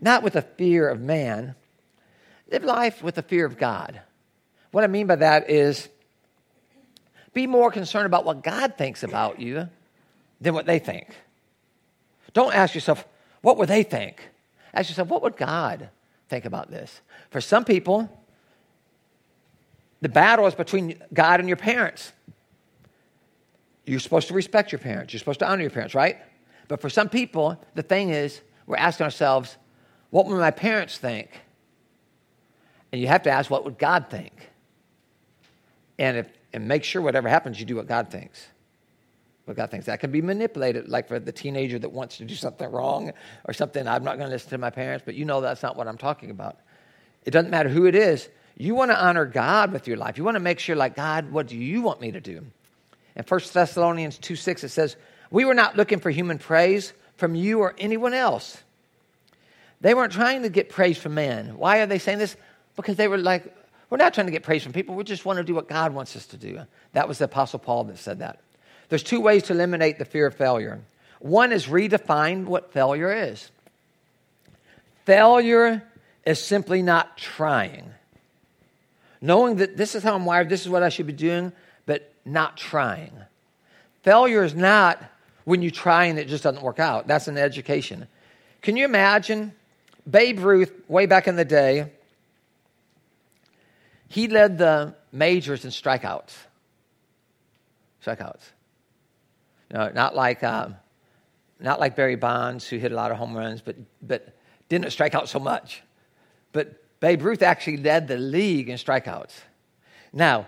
[0.00, 1.54] not with a fear of man,
[2.50, 4.00] live life with a fear of God.
[4.70, 5.88] What I mean by that is
[7.34, 9.68] be more concerned about what God thinks about you
[10.40, 11.08] than what they think.
[12.32, 13.06] Don't ask yourself,
[13.42, 14.28] what would they think?
[14.72, 15.88] Ask yourself, what would God
[16.28, 17.00] think about this?
[17.30, 18.08] For some people,
[20.00, 22.12] the battle is between God and your parents.
[23.88, 26.18] You're supposed to respect your parents, you're supposed to honor your parents, right?
[26.68, 29.56] But for some people, the thing is, we're asking ourselves,
[30.10, 31.30] what would my parents think?
[32.92, 34.50] And you have to ask, what would God think?
[35.98, 38.46] And, if, and make sure whatever happens, you do what God thinks.
[39.46, 39.86] What God thinks.
[39.86, 43.12] That can be manipulated, like for the teenager that wants to do something wrong
[43.46, 43.88] or something.
[43.88, 45.98] I'm not going to listen to my parents, but you know that's not what I'm
[45.98, 46.58] talking about.
[47.24, 48.28] It doesn't matter who it is.
[48.58, 50.18] You want to honor God with your life.
[50.18, 52.44] You want to make sure, like, God, what do you want me to do?
[53.18, 54.96] In 1 Thessalonians 2 6, it says,
[55.30, 58.62] We were not looking for human praise from you or anyone else.
[59.80, 61.58] They weren't trying to get praise from man.
[61.58, 62.36] Why are they saying this?
[62.76, 63.54] Because they were like,
[63.90, 64.94] We're not trying to get praise from people.
[64.94, 66.60] We just want to do what God wants us to do.
[66.92, 68.38] That was the Apostle Paul that said that.
[68.88, 70.80] There's two ways to eliminate the fear of failure.
[71.18, 73.50] One is redefine what failure is.
[75.04, 75.82] Failure
[76.24, 77.92] is simply not trying.
[79.20, 81.52] Knowing that this is how I'm wired, this is what I should be doing,
[82.28, 83.12] not trying.
[84.02, 85.02] Failure is not
[85.44, 87.06] when you try and it just doesn't work out.
[87.06, 88.06] That's an education.
[88.62, 89.52] Can you imagine
[90.08, 91.92] Babe Ruth, way back in the day,
[94.08, 96.32] he led the majors in strikeouts.
[98.04, 98.42] Strikeouts.
[99.70, 100.76] No, not like um,
[101.60, 104.34] not like Barry Bonds, who hit a lot of home runs, but but
[104.70, 105.82] didn't strike out so much.
[106.52, 109.32] But Babe Ruth actually led the league in strikeouts.
[110.12, 110.46] Now,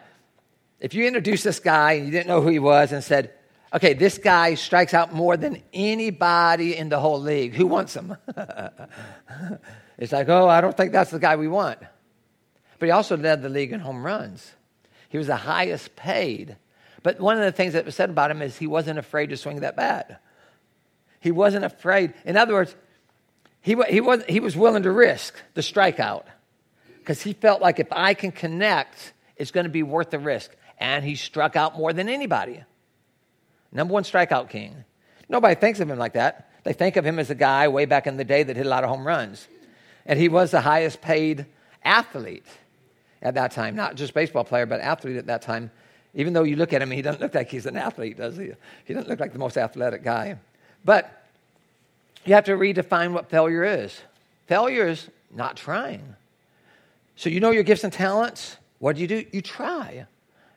[0.80, 3.32] if you introduced this guy and you didn't know who he was and said,
[3.72, 8.16] okay, this guy strikes out more than anybody in the whole league, who wants him?
[9.98, 11.78] it's like, oh, I don't think that's the guy we want.
[12.78, 14.52] But he also led the league in home runs.
[15.10, 16.56] He was the highest paid
[17.02, 19.36] but one of the things that was said about him is he wasn't afraid to
[19.36, 20.22] swing that bat.
[21.20, 22.14] He wasn't afraid.
[22.24, 22.74] In other words,
[23.60, 26.24] he, he, was, he was willing to risk the strikeout
[26.98, 30.54] because he felt like if I can connect, it's going to be worth the risk.
[30.80, 32.64] And he struck out more than anybody.
[33.70, 34.84] Number one strikeout king.
[35.28, 36.50] Nobody thinks of him like that.
[36.64, 38.68] They think of him as a guy way back in the day that hit a
[38.68, 39.46] lot of home runs.
[40.06, 41.46] And he was the highest paid
[41.84, 42.46] athlete
[43.22, 45.70] at that time, not just baseball player, but athlete at that time
[46.14, 48.50] even though you look at him, he doesn't look like he's an athlete, does he?
[48.84, 50.36] He doesn't look like the most athletic guy.
[50.84, 51.24] But
[52.24, 53.98] you have to redefine what failure is.
[54.46, 56.16] Failure is not trying.
[57.16, 58.56] So you know your gifts and talents.
[58.78, 59.24] What do you do?
[59.30, 60.06] You try.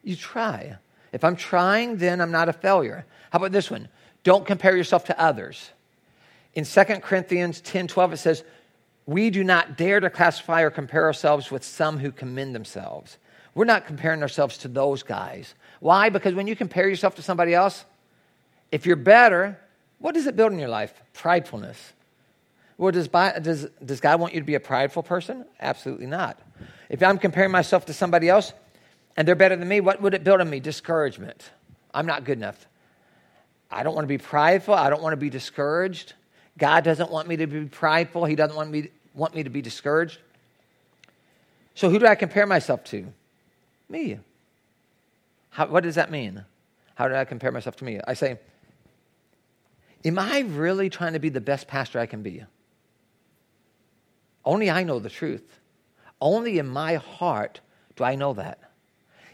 [0.03, 0.77] You try.
[1.11, 3.05] If I'm trying, then I'm not a failure.
[3.31, 3.87] How about this one?
[4.23, 5.71] Don't compare yourself to others.
[6.53, 8.43] In 2 Corinthians 10 12, it says,
[9.05, 13.17] We do not dare to classify or compare ourselves with some who commend themselves.
[13.55, 15.53] We're not comparing ourselves to those guys.
[15.79, 16.09] Why?
[16.09, 17.85] Because when you compare yourself to somebody else,
[18.71, 19.59] if you're better,
[19.99, 20.93] what does it build in your life?
[21.13, 21.77] Pridefulness.
[22.77, 25.45] Well, does, does, does God want you to be a prideful person?
[25.59, 26.39] Absolutely not.
[26.89, 28.53] If I'm comparing myself to somebody else
[29.15, 30.59] and they're better than me, what would it build in me?
[30.59, 31.51] Discouragement.
[31.93, 32.67] I'm not good enough.
[33.69, 34.73] I don't want to be prideful.
[34.73, 36.13] I don't want to be discouraged.
[36.57, 38.25] God doesn't want me to be prideful.
[38.25, 40.19] He doesn't want me, want me to be discouraged.
[41.75, 43.11] So, who do I compare myself to?
[43.89, 44.19] Me.
[45.49, 46.45] How, what does that mean?
[46.95, 47.99] How do I compare myself to me?
[48.07, 48.39] I say,
[50.05, 52.43] Am I really trying to be the best pastor I can be?
[54.45, 55.59] Only I know the truth.
[56.19, 57.61] Only in my heart
[57.95, 58.59] do I know that.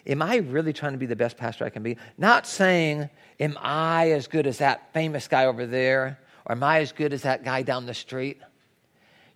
[0.08, 1.98] Am I really trying to be the best pastor I can be?
[2.18, 6.20] Not saying, Am I as good as that famous guy over there?
[6.46, 8.40] Or am I as good as that guy down the street?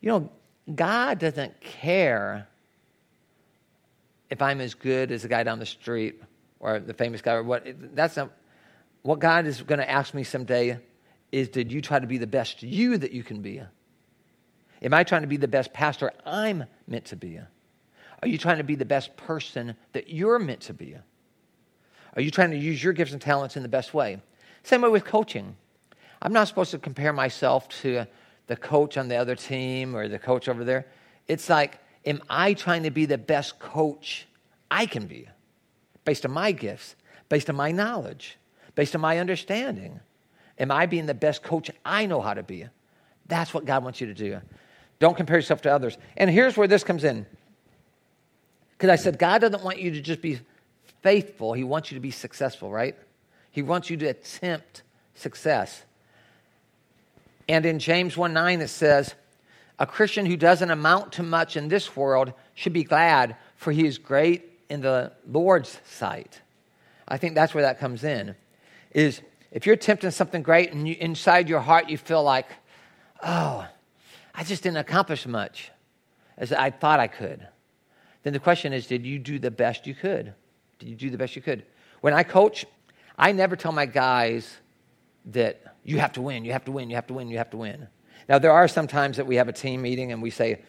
[0.02, 0.32] You know,
[0.74, 2.48] God doesn't care
[4.30, 6.22] if I'm as good as the guy down the street
[6.60, 7.66] or the famous guy or what.
[7.96, 8.32] That's not
[9.04, 10.80] what God is going to ask me someday
[11.32, 13.62] is did you try to be the best you that you can be?
[14.82, 17.40] Am I trying to be the best pastor I'm meant to be?
[18.24, 20.96] Are you trying to be the best person that you're meant to be?
[22.16, 24.22] Are you trying to use your gifts and talents in the best way?
[24.64, 25.58] Same way with coaching.
[26.22, 28.06] I'm not supposed to compare myself to
[28.48, 30.86] the coach on the other team or the coach over there.
[31.28, 34.26] It's like, am I trying to be the best coach
[34.72, 35.28] I can be
[36.06, 36.96] based on my gifts,
[37.28, 38.38] based on my knowledge,
[38.76, 40.00] based on my understanding?
[40.58, 42.68] Am I being the best coach I know how to be?
[43.26, 44.40] That's what God wants you to do.
[45.00, 45.98] Don't compare yourself to others.
[46.16, 47.26] And here's where this comes in.
[48.84, 50.42] Because I said, God doesn't want you to just be
[51.04, 52.98] faithful, He wants you to be successful, right?
[53.50, 54.82] He wants you to attempt
[55.16, 55.84] success.
[57.48, 59.16] And in James 1 9, it says,
[59.80, 63.88] A Christian who doesn't amount to much in this world should be glad, for he
[63.88, 66.42] is great in the Lord's sight.
[67.08, 68.36] I think that's where that comes in.
[68.92, 72.48] Is if you're attempting something great and you, inside your heart you feel like,
[73.24, 73.66] oh,
[74.36, 75.72] I just didn't accomplish much
[76.38, 77.48] as I thought I could,
[78.24, 80.34] then the question is, did you do the best you could?
[80.80, 81.64] Did you do the best you could?
[82.02, 82.66] When I coach,
[83.18, 84.58] I never tell my guys
[85.26, 87.50] that you have to win, you have to win, you have to win, you have
[87.52, 87.88] to win.
[88.28, 90.62] Now, there are some times that we have a team meeting and we say,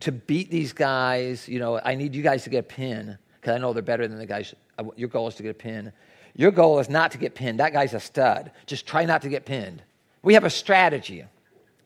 [0.00, 3.54] to beat these guys, you know, I need you guys to get a pin because
[3.54, 4.54] I know they're better than the guys.
[4.78, 5.92] Uh, your goal is to get a pin.
[6.34, 7.60] Your goal is not to get pinned.
[7.60, 8.50] That guy's a stud.
[8.66, 9.82] Just try not to get pinned.
[10.22, 11.24] We have a strategy.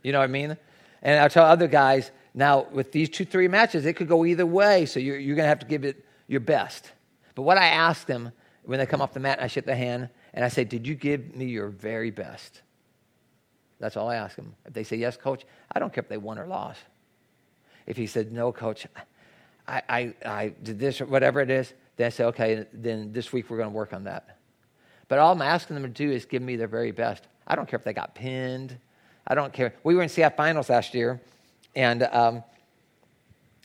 [0.02, 0.56] You know what I mean?
[1.02, 4.46] And I tell other guys, now with these two, three matches, it could go either
[4.46, 6.92] way, so you're, you're going to have to give it your best.
[7.34, 8.32] But what I ask them
[8.64, 10.94] when they come off the mat, I shake their hand, and I say, Did you
[10.94, 12.62] give me your very best?
[13.78, 14.54] That's all I ask them.
[14.66, 16.80] If they say, Yes, coach, I don't care if they won or lost.
[17.86, 18.86] If he said, No, coach,
[19.66, 23.32] I, I, I did this or whatever it is, then I say, Okay, then this
[23.32, 24.38] week we're going to work on that.
[25.08, 27.24] But all I'm asking them to do is give me their very best.
[27.46, 28.78] I don't care if they got pinned.
[29.26, 29.74] I don't care.
[29.82, 31.20] We were in CF finals last year,
[31.74, 32.42] and um,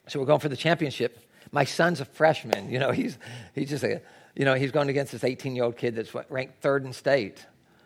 [0.08, 1.20] so we're going for the championship.
[1.52, 2.70] My son's a freshman.
[2.70, 3.18] You know, he's,
[3.54, 4.02] he's just a,
[4.36, 7.46] you know, he's going against this 18 year old kid that's ranked third in state,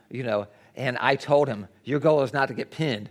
[0.09, 0.47] you know.
[0.76, 3.09] And I told him, Your goal is not to get pinned.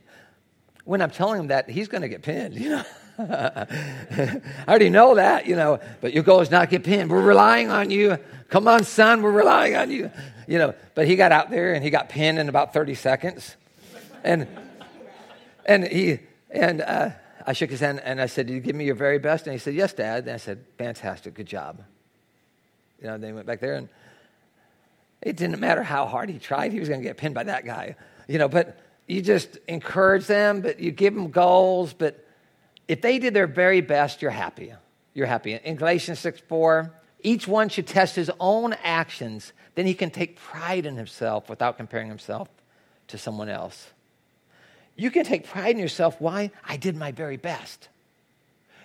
[0.85, 2.85] When I'm telling him that, he's going to get pinned, you know.
[3.19, 7.11] I already know that, you know, but your goal is not to get pinned.
[7.11, 8.17] We're relying on you.
[8.49, 10.11] Come on, son, we're relying on you.
[10.47, 13.57] You know, but he got out there and he got pinned in about 30 seconds.
[14.25, 14.47] And
[15.67, 16.21] and he
[16.51, 17.11] and uh,
[17.47, 19.47] I shook his hand and I said, Did you give me your very best?
[19.47, 20.25] And he said, Yes, Dad.
[20.25, 21.83] And I said, Fantastic, good job.
[23.01, 23.89] You know, they went back there and
[25.21, 27.65] it didn't matter how hard he tried, he was going to get pinned by that
[27.65, 27.97] guy.
[28.29, 31.93] You know, but you just encourage them, but you give them goals.
[31.93, 32.25] But
[32.87, 34.73] if they did their very best, you're happy.
[35.15, 35.55] You're happy.
[35.55, 36.93] In Galatians 6 4,
[37.23, 39.53] each one should test his own actions.
[39.75, 42.49] Then he can take pride in himself without comparing himself
[43.09, 43.91] to someone else.
[44.99, 46.21] You can take pride in yourself.
[46.21, 46.51] Why?
[46.67, 47.89] I did my very best.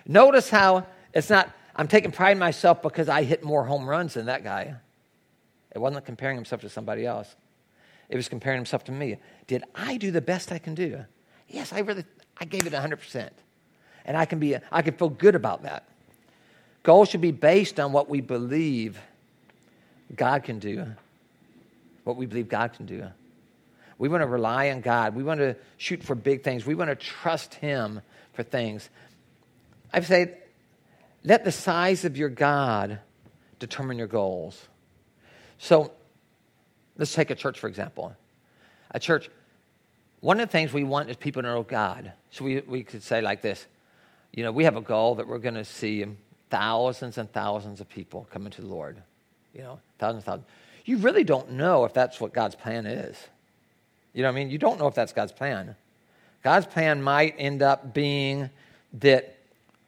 [0.06, 4.14] Notice how it's not, I'm taking pride in myself because I hit more home runs
[4.14, 4.76] than that guy.
[5.74, 7.34] It wasn't comparing himself to somebody else.
[8.08, 9.16] It was comparing himself to me.
[9.48, 11.04] Did I do the best I can do?
[11.48, 12.04] Yes, I really,
[12.38, 13.30] I gave it 100%.
[14.04, 15.82] And I can be, I can feel good about that.
[16.84, 19.00] Goals should be based on what we believe
[20.14, 20.86] God can do.
[22.04, 23.08] What we believe God can do.
[23.98, 25.14] We want to rely on God.
[25.14, 26.66] We want to shoot for big things.
[26.66, 28.00] We want to trust Him
[28.32, 28.88] for things.
[29.92, 30.38] I say,
[31.22, 32.98] let the size of your God
[33.58, 34.68] determine your goals.
[35.58, 35.92] So
[36.98, 38.14] let's take a church, for example.
[38.90, 39.30] A church,
[40.20, 42.12] one of the things we want is people to know God.
[42.30, 43.66] So we, we could say like this
[44.34, 46.04] you know, we have a goal that we're going to see
[46.50, 49.00] thousands and thousands of people coming to the Lord.
[49.54, 50.48] You know, thousands and thousands.
[50.84, 53.16] You really don't know if that's what God's plan is.
[54.14, 54.50] You know what I mean?
[54.50, 55.76] You don't know if that's God's plan.
[56.42, 58.48] God's plan might end up being
[59.00, 59.36] that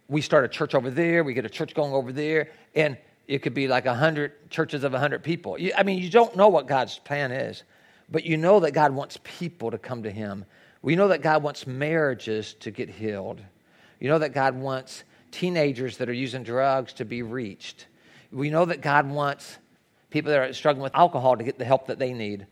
[0.08, 3.38] we start a church over there, we get a church going over there, and it
[3.38, 5.56] could be like 100 churches of 100 people.
[5.76, 7.62] I mean, you don't know what God's plan is,
[8.10, 10.44] but you know that God wants people to come to Him
[10.86, 13.40] We know that God wants marriages to get healed.
[13.98, 15.02] You know that God wants
[15.32, 17.86] teenagers that are using drugs to be reached.
[18.30, 19.58] We know that God wants
[20.10, 22.46] people that are struggling with alcohol to get the help that they need.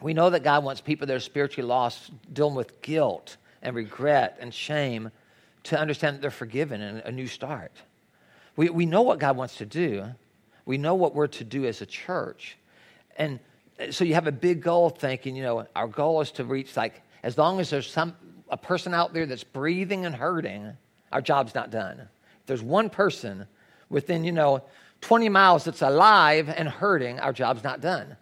[0.00, 4.36] We know that God wants people that are spiritually lost, dealing with guilt and regret
[4.40, 5.10] and shame,
[5.64, 7.72] to understand that they're forgiven and a new start.
[8.56, 10.04] We, we know what God wants to do.
[10.64, 12.56] We know what we're to do as a church.
[13.16, 13.40] And
[13.90, 17.02] so you have a big goal thinking, you know, our goal is to reach like,
[17.22, 18.14] as long as there's some,
[18.48, 20.72] a person out there that's breathing and hurting,
[21.12, 22.00] our job's not done.
[22.00, 23.46] If there's one person
[23.88, 24.62] within, you know,
[25.00, 28.16] 20 miles that's alive and hurting, our job's not done.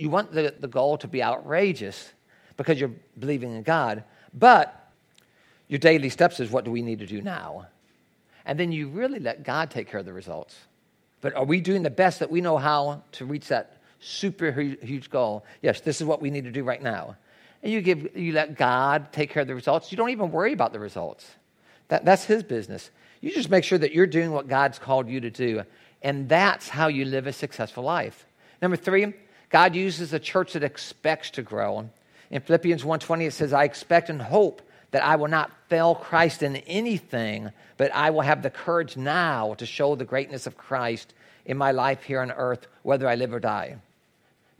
[0.00, 2.12] You want the, the goal to be outrageous
[2.56, 4.92] because you're believing in God, but
[5.68, 7.66] your daily steps is what do we need to do now?
[8.44, 10.56] And then you really let God take care of the results.
[11.20, 15.10] But are we doing the best that we know how to reach that super huge
[15.10, 15.44] goal?
[15.62, 17.16] Yes, this is what we need to do right now.
[17.62, 19.92] And you, give, you let God take care of the results.
[19.92, 21.26] You don't even worry about the results.
[21.88, 22.90] That, that's His business.
[23.20, 25.62] You just make sure that you're doing what God's called you to do.
[26.00, 28.24] And that's how you live a successful life.
[28.62, 29.12] Number three,
[29.50, 31.90] God uses a church that expects to grow.
[32.30, 36.42] In Philippians 1:20 it says, "I expect and hope that I will not fail Christ
[36.42, 41.12] in anything, but I will have the courage now to show the greatness of Christ
[41.44, 43.76] in my life here on earth, whether I live or die."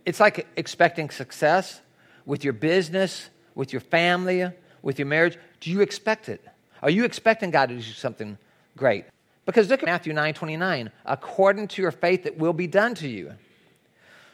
[0.05, 1.81] It's like expecting success
[2.27, 4.51] with your business, with your family,
[4.83, 5.39] with your marriage.
[5.61, 6.45] Do you expect it?
[6.83, 8.39] Are you expecting God to do something
[8.77, 9.05] great?
[9.47, 10.91] Because look at Matthew 9 29.
[11.05, 13.35] According to your faith, it will be done to you.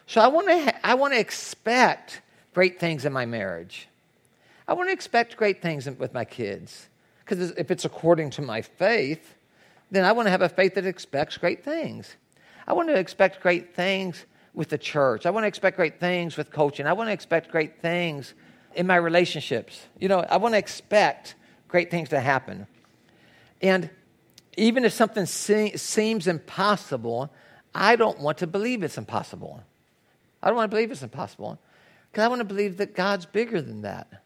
[0.06, 2.20] So I want to, I want to expect
[2.54, 3.88] great things in my marriage.
[4.68, 6.88] I want to expect great things with my kids.
[7.20, 9.34] Because if it's according to my faith,
[9.90, 12.16] then I want to have a faith that expects great things.
[12.66, 15.26] I want to expect great things with the church.
[15.26, 16.86] I want to expect great things with coaching.
[16.86, 18.34] I want to expect great things
[18.74, 19.86] in my relationships.
[19.98, 21.34] You know, I want to expect
[21.68, 22.66] great things to happen.
[23.60, 23.90] And
[24.56, 27.30] even if something se- seems impossible,
[27.74, 29.62] I don't want to believe it's impossible.
[30.42, 31.58] I don't want to believe it's impossible
[32.10, 34.22] because I want to believe that God's bigger than that.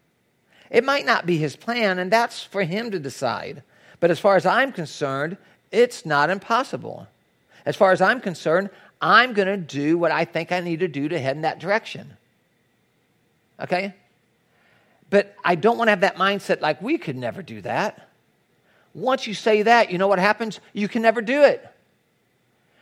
[0.69, 3.63] It might not be his plan, and that's for him to decide.
[3.99, 5.37] But as far as I'm concerned,
[5.71, 7.07] it's not impossible.
[7.65, 8.69] As far as I'm concerned,
[9.01, 11.59] I'm going to do what I think I need to do to head in that
[11.59, 12.17] direction.
[13.59, 13.93] Okay?
[15.09, 18.09] But I don't want to have that mindset like we could never do that.
[18.93, 20.59] Once you say that, you know what happens?
[20.73, 21.67] You can never do it.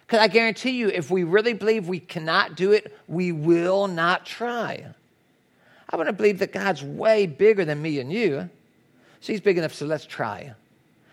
[0.09, 4.25] Because I guarantee you, if we really believe we cannot do it, we will not
[4.25, 4.87] try.
[5.87, 8.49] I want to believe that God's way bigger than me and you.
[9.21, 10.55] So he's big enough, so let's try.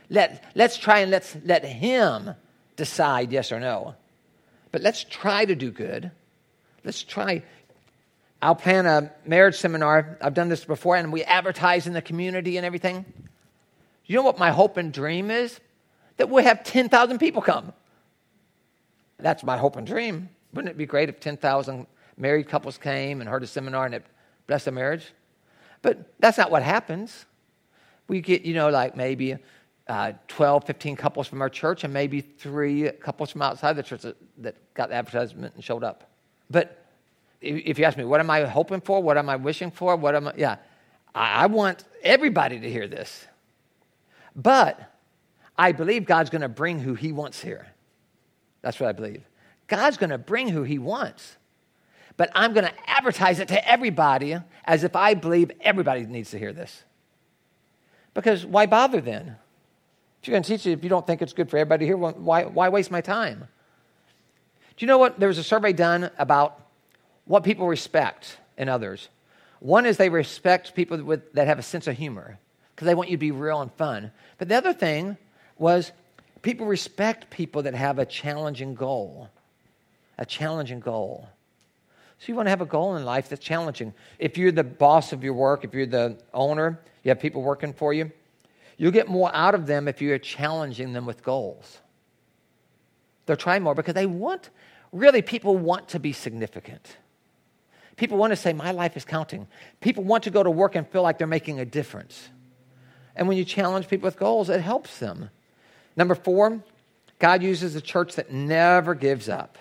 [0.09, 2.37] Let, let's try and let's let him
[2.77, 3.97] decide yes or no.
[4.73, 6.11] But let's try to do good.
[6.83, 7.43] Let's try.
[8.41, 10.17] I'll plan a marriage seminar.
[10.23, 13.05] I've done this before, and we advertise in the community and everything.
[14.07, 15.61] You know what my hope and dream is?
[16.17, 17.75] That we'll have 10,000 people come.
[19.19, 20.29] That's my hope and dream.
[20.53, 21.87] Wouldn't it be great if 10,000
[22.17, 24.07] married couples came and heard a seminar and it
[24.47, 25.12] blessed their marriage?
[25.83, 27.27] But that's not what happens.
[28.09, 29.37] We get, you know, like maybe
[29.89, 34.03] uh, 12, 15 couples from our church and maybe three couples from outside the church
[34.03, 36.11] that, that got the advertisement and showed up.
[36.51, 36.85] But
[37.41, 39.03] if you ask me, what am I hoping for?
[39.03, 39.97] What am I wishing for?
[39.97, 40.57] What am I, yeah,
[41.14, 43.27] I, I want everybody to hear this.
[44.35, 44.93] But
[45.57, 47.67] I believe God's going to bring who He wants here.
[48.63, 49.23] That's what I believe.
[49.69, 51.37] God's going to bring who He wants.
[52.17, 56.39] But I'm going to advertise it to everybody as if I believe everybody needs to
[56.39, 56.83] hear this.
[58.15, 59.37] Because why bother then?
[60.21, 61.87] If you're going to teach it, if you don't think it's good for everybody to
[61.87, 63.47] hear, why, why waste my time?
[64.77, 65.21] Do you know what?
[65.21, 66.61] There was a survey done about
[67.27, 69.09] what people respect in others.
[69.61, 72.39] One is they respect people with, that have a sense of humor
[72.75, 74.13] because they want you to be real and fun.
[74.39, 75.17] But the other thing
[75.59, 75.93] was
[76.47, 79.29] people respect people that have a challenging goal.
[80.17, 81.29] A challenging goal.
[82.21, 83.93] So you want to have a goal in life that's challenging.
[84.21, 87.73] If you're the boss of your work, if you're the owner, you have people working
[87.73, 88.13] for you,
[88.77, 91.81] you'll get more out of them if you're challenging them with goals.
[93.27, 94.51] They'll try more because they want,
[94.93, 96.97] really, people want to be significant.
[97.97, 99.49] People want to say, My life is counting.
[99.81, 102.29] People want to go to work and feel like they're making a difference.
[103.17, 105.31] And when you challenge people with goals, it helps them.
[105.97, 106.63] Number four,
[107.19, 109.59] God uses a church that never gives up.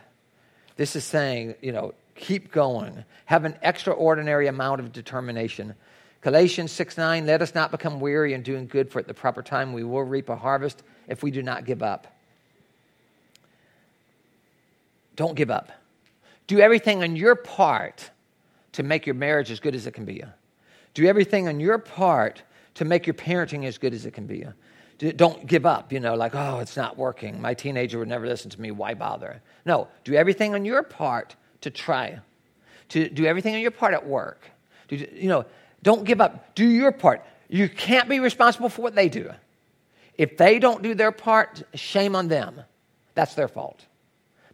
[0.76, 5.74] This is saying, you know, keep going, have an extraordinary amount of determination.
[6.22, 9.42] Galatians 6 9, let us not become weary in doing good, for at the proper
[9.42, 12.08] time we will reap a harvest if we do not give up.
[15.16, 15.72] Don't give up.
[16.48, 18.10] Do everything on your part
[18.74, 20.24] to make your marriage as good as it can be.
[20.94, 22.44] Do everything on your part
[22.76, 24.46] to make your parenting as good as it can be.
[24.98, 27.42] Don't give up, you know, like, oh, it's not working.
[27.42, 28.72] My teenager would never listen to me.
[28.72, 29.42] Why bother?
[29.66, 32.20] No, do everything on your part to try.
[32.90, 34.50] To do everything on your part at work.
[34.88, 35.46] Do, you know,
[35.84, 36.56] don't give up.
[36.56, 37.26] Do your part.
[37.50, 39.32] You can't be responsible for what they do.
[40.18, 42.62] If they don't do their part, shame on them.
[43.16, 43.86] That's their fault.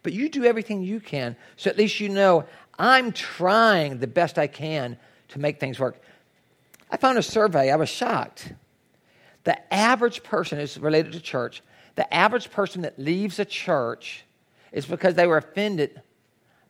[0.04, 2.46] But you do everything you can so at least you know
[2.80, 4.98] I'm trying the best I can
[5.30, 6.02] to make things work.
[6.90, 8.54] I found a survey, I was shocked.
[9.44, 11.62] The average person is related to church.
[11.96, 14.24] The average person that leaves a church
[14.72, 16.02] is because they were offended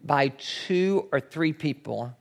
[0.04, 2.16] by two or three people.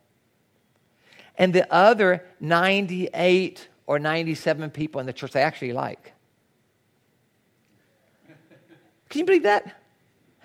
[1.38, 6.12] And the other 98 or 97 people in the church they actually like.
[9.08, 9.76] Can you believe that?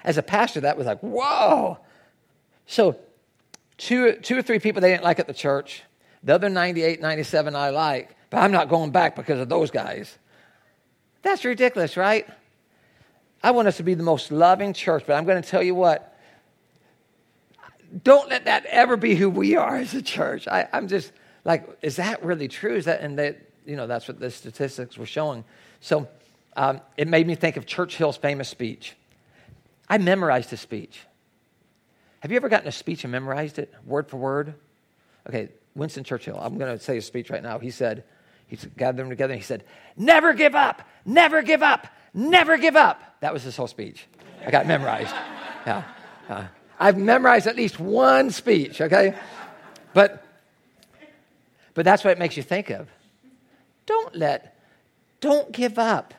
[0.03, 1.77] As a pastor, that was like, whoa.
[2.65, 2.97] So,
[3.77, 5.83] two, two or three people they didn't like at the church.
[6.23, 10.17] The other 98, 97 I like, but I'm not going back because of those guys.
[11.21, 12.27] That's ridiculous, right?
[13.43, 15.75] I want us to be the most loving church, but I'm going to tell you
[15.75, 16.17] what.
[18.03, 20.47] Don't let that ever be who we are as a church.
[20.47, 21.11] I, am just
[21.43, 22.75] like, is that really true?
[22.75, 25.45] Is that, and that, you know, that's what the statistics were showing.
[25.79, 26.07] So
[26.55, 28.95] um, it made me think of Churchill's famous speech.
[29.87, 30.99] I memorized his speech.
[32.21, 34.55] Have you ever gotten a speech and memorized it word for word?
[35.29, 37.59] Okay, Winston Churchill, I'm going to say his speech right now.
[37.59, 38.03] He said,
[38.47, 39.63] he gathered them together and he said,
[39.97, 43.01] Never give up, never give up, never give up.
[43.21, 44.05] That was his whole speech.
[44.45, 45.13] I got memorized.
[45.65, 45.81] Yeah.
[46.29, 46.45] Uh,
[46.79, 49.15] I've memorized at least one speech, okay?
[49.95, 50.23] But,
[51.73, 52.87] but that's what it makes you think of.
[53.87, 54.59] Don't let,
[55.21, 56.13] don't give up.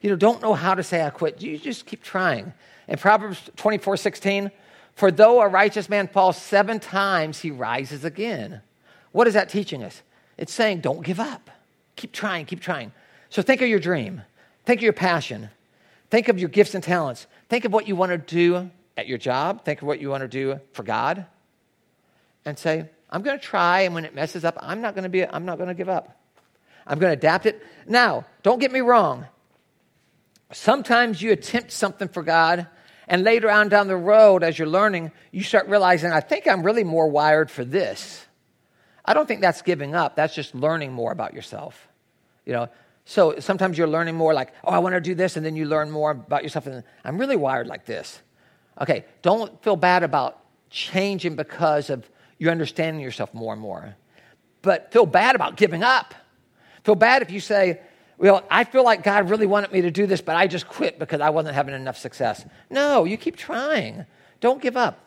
[0.00, 1.42] You know, don't know how to say I quit.
[1.42, 2.52] You just keep trying.
[2.86, 4.52] In Proverbs 24 16,
[4.94, 8.60] for though a righteous man falls seven times, he rises again.
[9.12, 10.02] What is that teaching us?
[10.36, 11.50] It's saying, don't give up.
[11.96, 12.92] Keep trying, keep trying.
[13.30, 14.22] So think of your dream,
[14.64, 15.50] think of your passion,
[16.10, 19.18] think of your gifts and talents, think of what you want to do at your
[19.18, 21.26] job, think of what you want to do for God,
[22.44, 25.10] and say, I'm going to try, and when it messes up, I'm not going to
[25.10, 26.18] be, I'm not going to give up.
[26.86, 27.62] I'm going to adapt it.
[27.86, 29.26] Now, don't get me wrong.
[30.52, 32.66] Sometimes you attempt something for God,
[33.08, 36.62] and later on down the road, as you're learning, you start realizing, I think I'm
[36.62, 38.26] really more wired for this.
[39.04, 40.16] I don't think that's giving up.
[40.16, 41.88] That's just learning more about yourself.
[42.46, 42.68] You know,
[43.04, 45.66] so sometimes you're learning more like, oh, I want to do this, and then you
[45.66, 48.20] learn more about yourself, and I'm really wired like this.
[48.80, 50.38] Okay, don't feel bad about
[50.70, 53.94] changing because of you understanding yourself more and more.
[54.62, 56.14] But feel bad about giving up.
[56.84, 57.80] Feel bad if you say,
[58.18, 60.98] well, I feel like God really wanted me to do this, but I just quit
[60.98, 62.44] because I wasn't having enough success.
[62.70, 64.06] No, you keep trying.
[64.40, 65.04] Don't give up.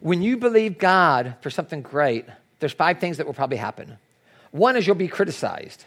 [0.00, 2.24] When you believe God for something great,
[2.60, 3.98] there's five things that will probably happen.
[4.50, 5.84] One is you'll be criticized.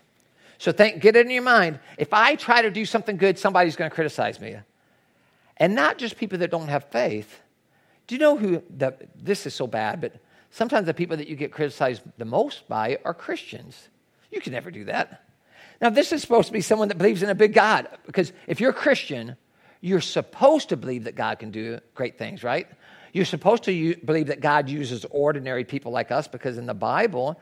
[0.57, 1.80] So think, get it in your mind.
[1.97, 4.57] If I try to do something good, somebody's going to criticize me.
[5.57, 7.39] And not just people that don't have faith.
[8.07, 10.14] Do you know who, the, this is so bad, but
[10.51, 13.89] sometimes the people that you get criticized the most by are Christians.
[14.32, 15.24] You can never do that.
[15.82, 18.62] Now, this is supposed to be someone that believes in a big God, because if
[18.62, 19.36] you're a Christian,
[19.82, 22.68] you're supposed to believe that God can do great things, right?
[23.14, 26.74] You're supposed to u- believe that God uses ordinary people like us because in the
[26.74, 27.39] Bible,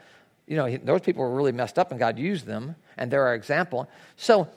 [0.47, 3.35] you know, those people were really messed up and God used them, and they're our
[3.35, 3.87] example.
[4.17, 4.47] So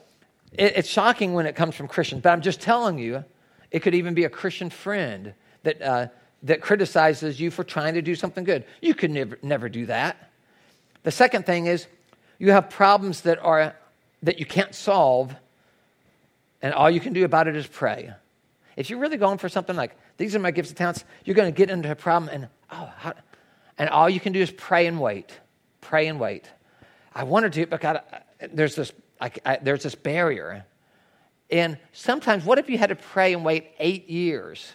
[0.51, 3.23] it, it's shocking when it comes from Christians, but I'm just telling you,
[3.69, 5.33] it could even be a Christian friend
[5.63, 6.07] that, uh,
[6.43, 8.65] that criticizes you for trying to do something good.
[8.81, 10.31] You could never, never do that.
[11.03, 11.87] The second thing is
[12.39, 13.75] you have problems that, are,
[14.23, 15.35] that you can't solve,
[16.61, 18.13] and all you can do about it is pray.
[18.75, 21.51] If you're really going for something like, these are my gifts and talents, you're going
[21.51, 23.13] to get into a problem and, oh, how,
[23.77, 25.31] and all you can do is pray and wait.
[25.81, 26.49] Pray and wait.
[27.13, 28.19] I want to do it, but God, uh,
[28.53, 30.65] there's this, I, I, there's this barrier.
[31.49, 34.71] And sometimes, what if you had to pray and wait eight years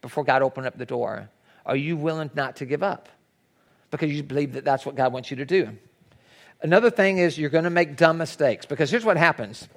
[0.00, 1.28] before God opened up the door?
[1.66, 3.08] Are you willing not to give up?
[3.90, 5.76] Because you believe that that's what God wants you to do.
[6.62, 9.68] Another thing is you're going to make dumb mistakes because here's what happens.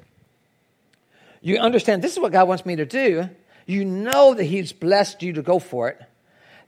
[1.42, 3.30] You understand this is what God wants me to do,
[3.68, 6.02] you know that He's blessed you to go for it,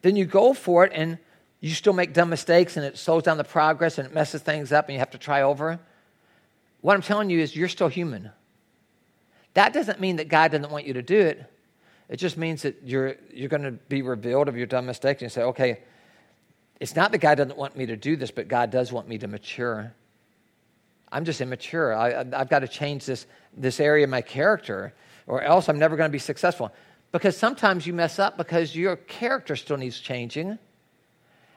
[0.04, 1.18] then you go for it and
[1.60, 4.72] you still make dumb mistakes and it slows down the progress and it messes things
[4.72, 5.80] up and you have to try over.
[6.82, 8.30] What I'm telling you is you're still human.
[9.56, 11.44] That doesn't mean that God doesn't want you to do it.
[12.08, 15.32] It just means that you're, you're going to be revealed of your dumb mistakes and
[15.32, 15.80] say, okay,
[16.80, 19.18] it's not that God doesn't want me to do this, but God does want me
[19.18, 19.94] to mature.
[21.12, 21.94] I'm just immature.
[21.94, 23.26] I, have got to change this,
[23.56, 24.94] this area of my character,
[25.28, 26.72] or else I'm never going to be successful.
[27.12, 30.60] Because sometimes you mess up because your character still needs changing.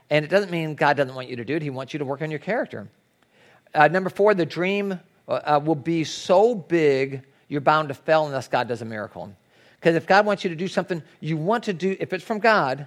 [0.09, 2.05] And it doesn't mean God doesn't want you to do it, He wants you to
[2.05, 2.89] work on your character.
[3.75, 8.27] Uh, number four, the dream uh, uh will be so big you're bound to fail
[8.27, 9.35] unless God does a miracle.
[9.79, 12.39] Because if God wants you to do something you want to do, if it's from
[12.39, 12.87] God,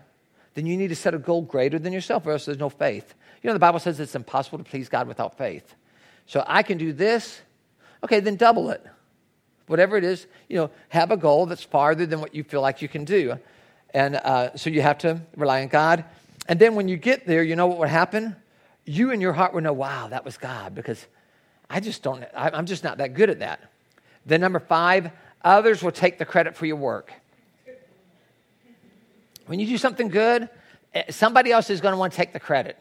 [0.55, 3.13] then you need to set a goal greater than yourself, or else there's no faith.
[3.43, 5.76] You know, the Bible says it's impossible to please God without faith.
[6.26, 7.41] So I can do this,
[8.03, 8.84] okay, then double it.
[9.68, 12.82] Whatever it is, you know, have a goal that's farther than what you feel like
[12.82, 13.39] you can do.
[13.93, 16.05] And uh, so you have to rely on God.
[16.47, 18.36] And then when you get there, you know what would happen?
[18.86, 21.03] You in your heart would know, wow, that was God, because
[21.70, 23.72] I just don't, I'm just not that good at that.
[24.26, 25.11] Then, number five,
[25.43, 27.11] others will take the credit for your work.
[29.47, 30.49] When you do something good,
[30.93, 32.78] eh, somebody else is going to want to take the credit.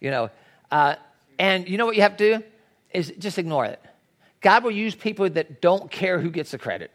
[0.00, 0.30] You know,
[0.70, 0.96] uh,
[1.38, 2.44] and you know what you have to do
[2.92, 3.80] is just ignore it.
[4.46, 6.92] God will use people that don't care who gets the credit.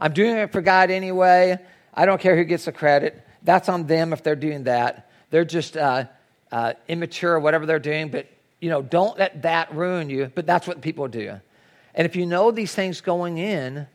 [0.00, 1.56] I'm doing it for God anyway.
[1.94, 3.24] I don't care who gets the credit.
[3.44, 5.08] That's on them if they're doing that.
[5.30, 6.06] They're just uh,
[6.50, 8.08] uh, immature whatever they're doing.
[8.08, 8.26] But
[8.58, 10.32] you know, don't let that ruin you.
[10.34, 11.38] But that's what people do.
[11.94, 13.86] And if you know these things going in,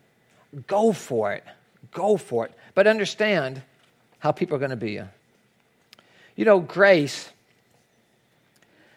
[0.66, 1.44] go for it.
[1.92, 2.54] Go for it.
[2.76, 3.62] But understand
[4.20, 5.02] how people are going to be.
[6.38, 7.28] You know, grace,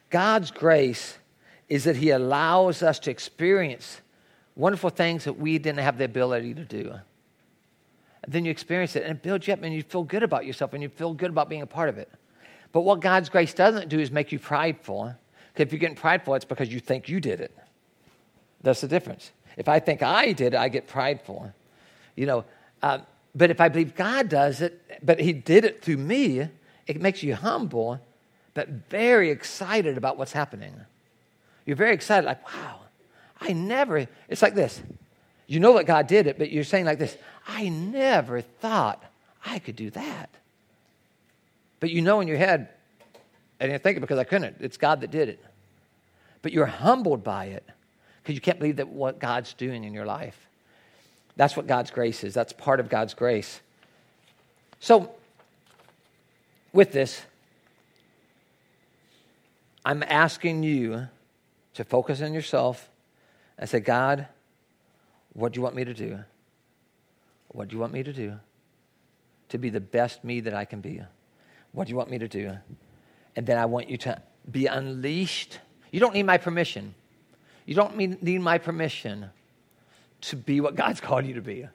[0.08, 1.18] God's grace
[1.72, 4.02] is that He allows us to experience
[4.54, 6.92] wonderful things that we didn't have the ability to do.
[8.22, 10.44] And then you experience it and it builds you up and you feel good about
[10.44, 12.10] yourself and you feel good about being a part of it.
[12.72, 15.14] But what God's grace doesn't do is make you prideful.
[15.54, 17.56] Because if you're getting prideful, it's because you think you did it.
[18.60, 19.30] That's the difference.
[19.56, 21.54] If I think I did it, I get prideful.
[22.16, 22.44] You know,
[22.82, 22.98] uh,
[23.34, 26.50] but if I believe God does it, but He did it through me,
[26.86, 27.98] it makes you humble,
[28.52, 30.74] but very excited about what's happening.
[31.64, 32.80] You're very excited, like, wow,
[33.40, 34.80] I never, it's like this.
[35.46, 39.02] You know that God did it, but you're saying like this, I never thought
[39.44, 40.30] I could do that.
[41.80, 42.68] But you know in your head,
[43.60, 44.56] I didn't think it because I couldn't.
[44.60, 45.44] It's God that did it.
[46.42, 47.64] But you're humbled by it
[48.22, 50.46] because you can't believe that what God's doing in your life.
[51.36, 52.34] That's what God's grace is.
[52.34, 53.60] That's part of God's grace.
[54.80, 55.12] So,
[56.72, 57.22] with this,
[59.84, 61.08] I'm asking you
[61.74, 62.90] to focus on yourself
[63.58, 64.26] and say, God,
[65.32, 66.18] what do you want me to do?
[67.48, 68.38] What do you want me to do
[69.50, 71.02] to be the best me that I can be?
[71.72, 72.56] What do you want me to do?
[73.36, 75.58] And then I want you to be unleashed.
[75.90, 76.94] You don't need my permission.
[77.66, 79.30] You don't need my permission
[80.22, 81.66] to be what God's called you to be.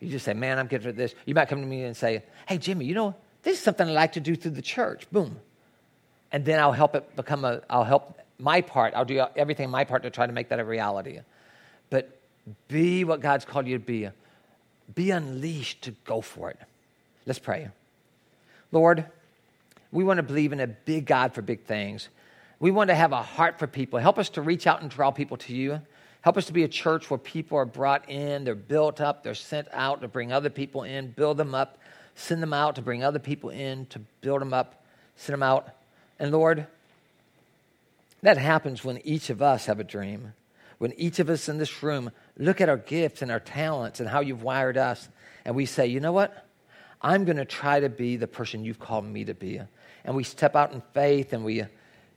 [0.00, 1.14] You just say, man, I'm good for this.
[1.26, 3.92] You might come to me and say, hey, Jimmy, you know, this is something I
[3.92, 5.08] like to do through the church.
[5.10, 5.38] Boom.
[6.32, 8.92] And then I'll help it become a, I'll help my part.
[8.94, 11.20] I'll do everything my part to try to make that a reality.
[11.90, 12.18] But
[12.68, 14.08] be what God's called you to be.
[14.94, 16.58] Be unleashed to go for it.
[17.24, 17.68] Let's pray.
[18.72, 19.06] Lord,
[19.92, 22.08] we want to believe in a big God for big things.
[22.58, 23.98] We want to have a heart for people.
[23.98, 25.80] Help us to reach out and draw people to you.
[26.22, 29.34] Help us to be a church where people are brought in, they're built up, they're
[29.34, 31.78] sent out to bring other people in, build them up,
[32.14, 34.84] send them out to bring other people in, to build them up,
[35.16, 35.68] send them out.
[36.20, 36.66] And Lord,
[38.22, 40.32] that happens when each of us have a dream.
[40.78, 44.08] When each of us in this room look at our gifts and our talents and
[44.08, 45.08] how you've wired us,
[45.44, 46.46] and we say, you know what?
[47.00, 49.60] I'm going to try to be the person you've called me to be.
[50.04, 51.64] And we step out in faith and we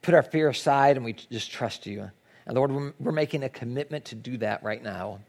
[0.02, 2.10] put our fear aside and we just trust you.
[2.46, 5.20] And Lord, we're, making a commitment to do that right now.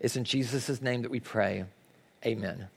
[0.00, 1.64] It's in Jesus' name that we pray.
[2.24, 2.68] Amen.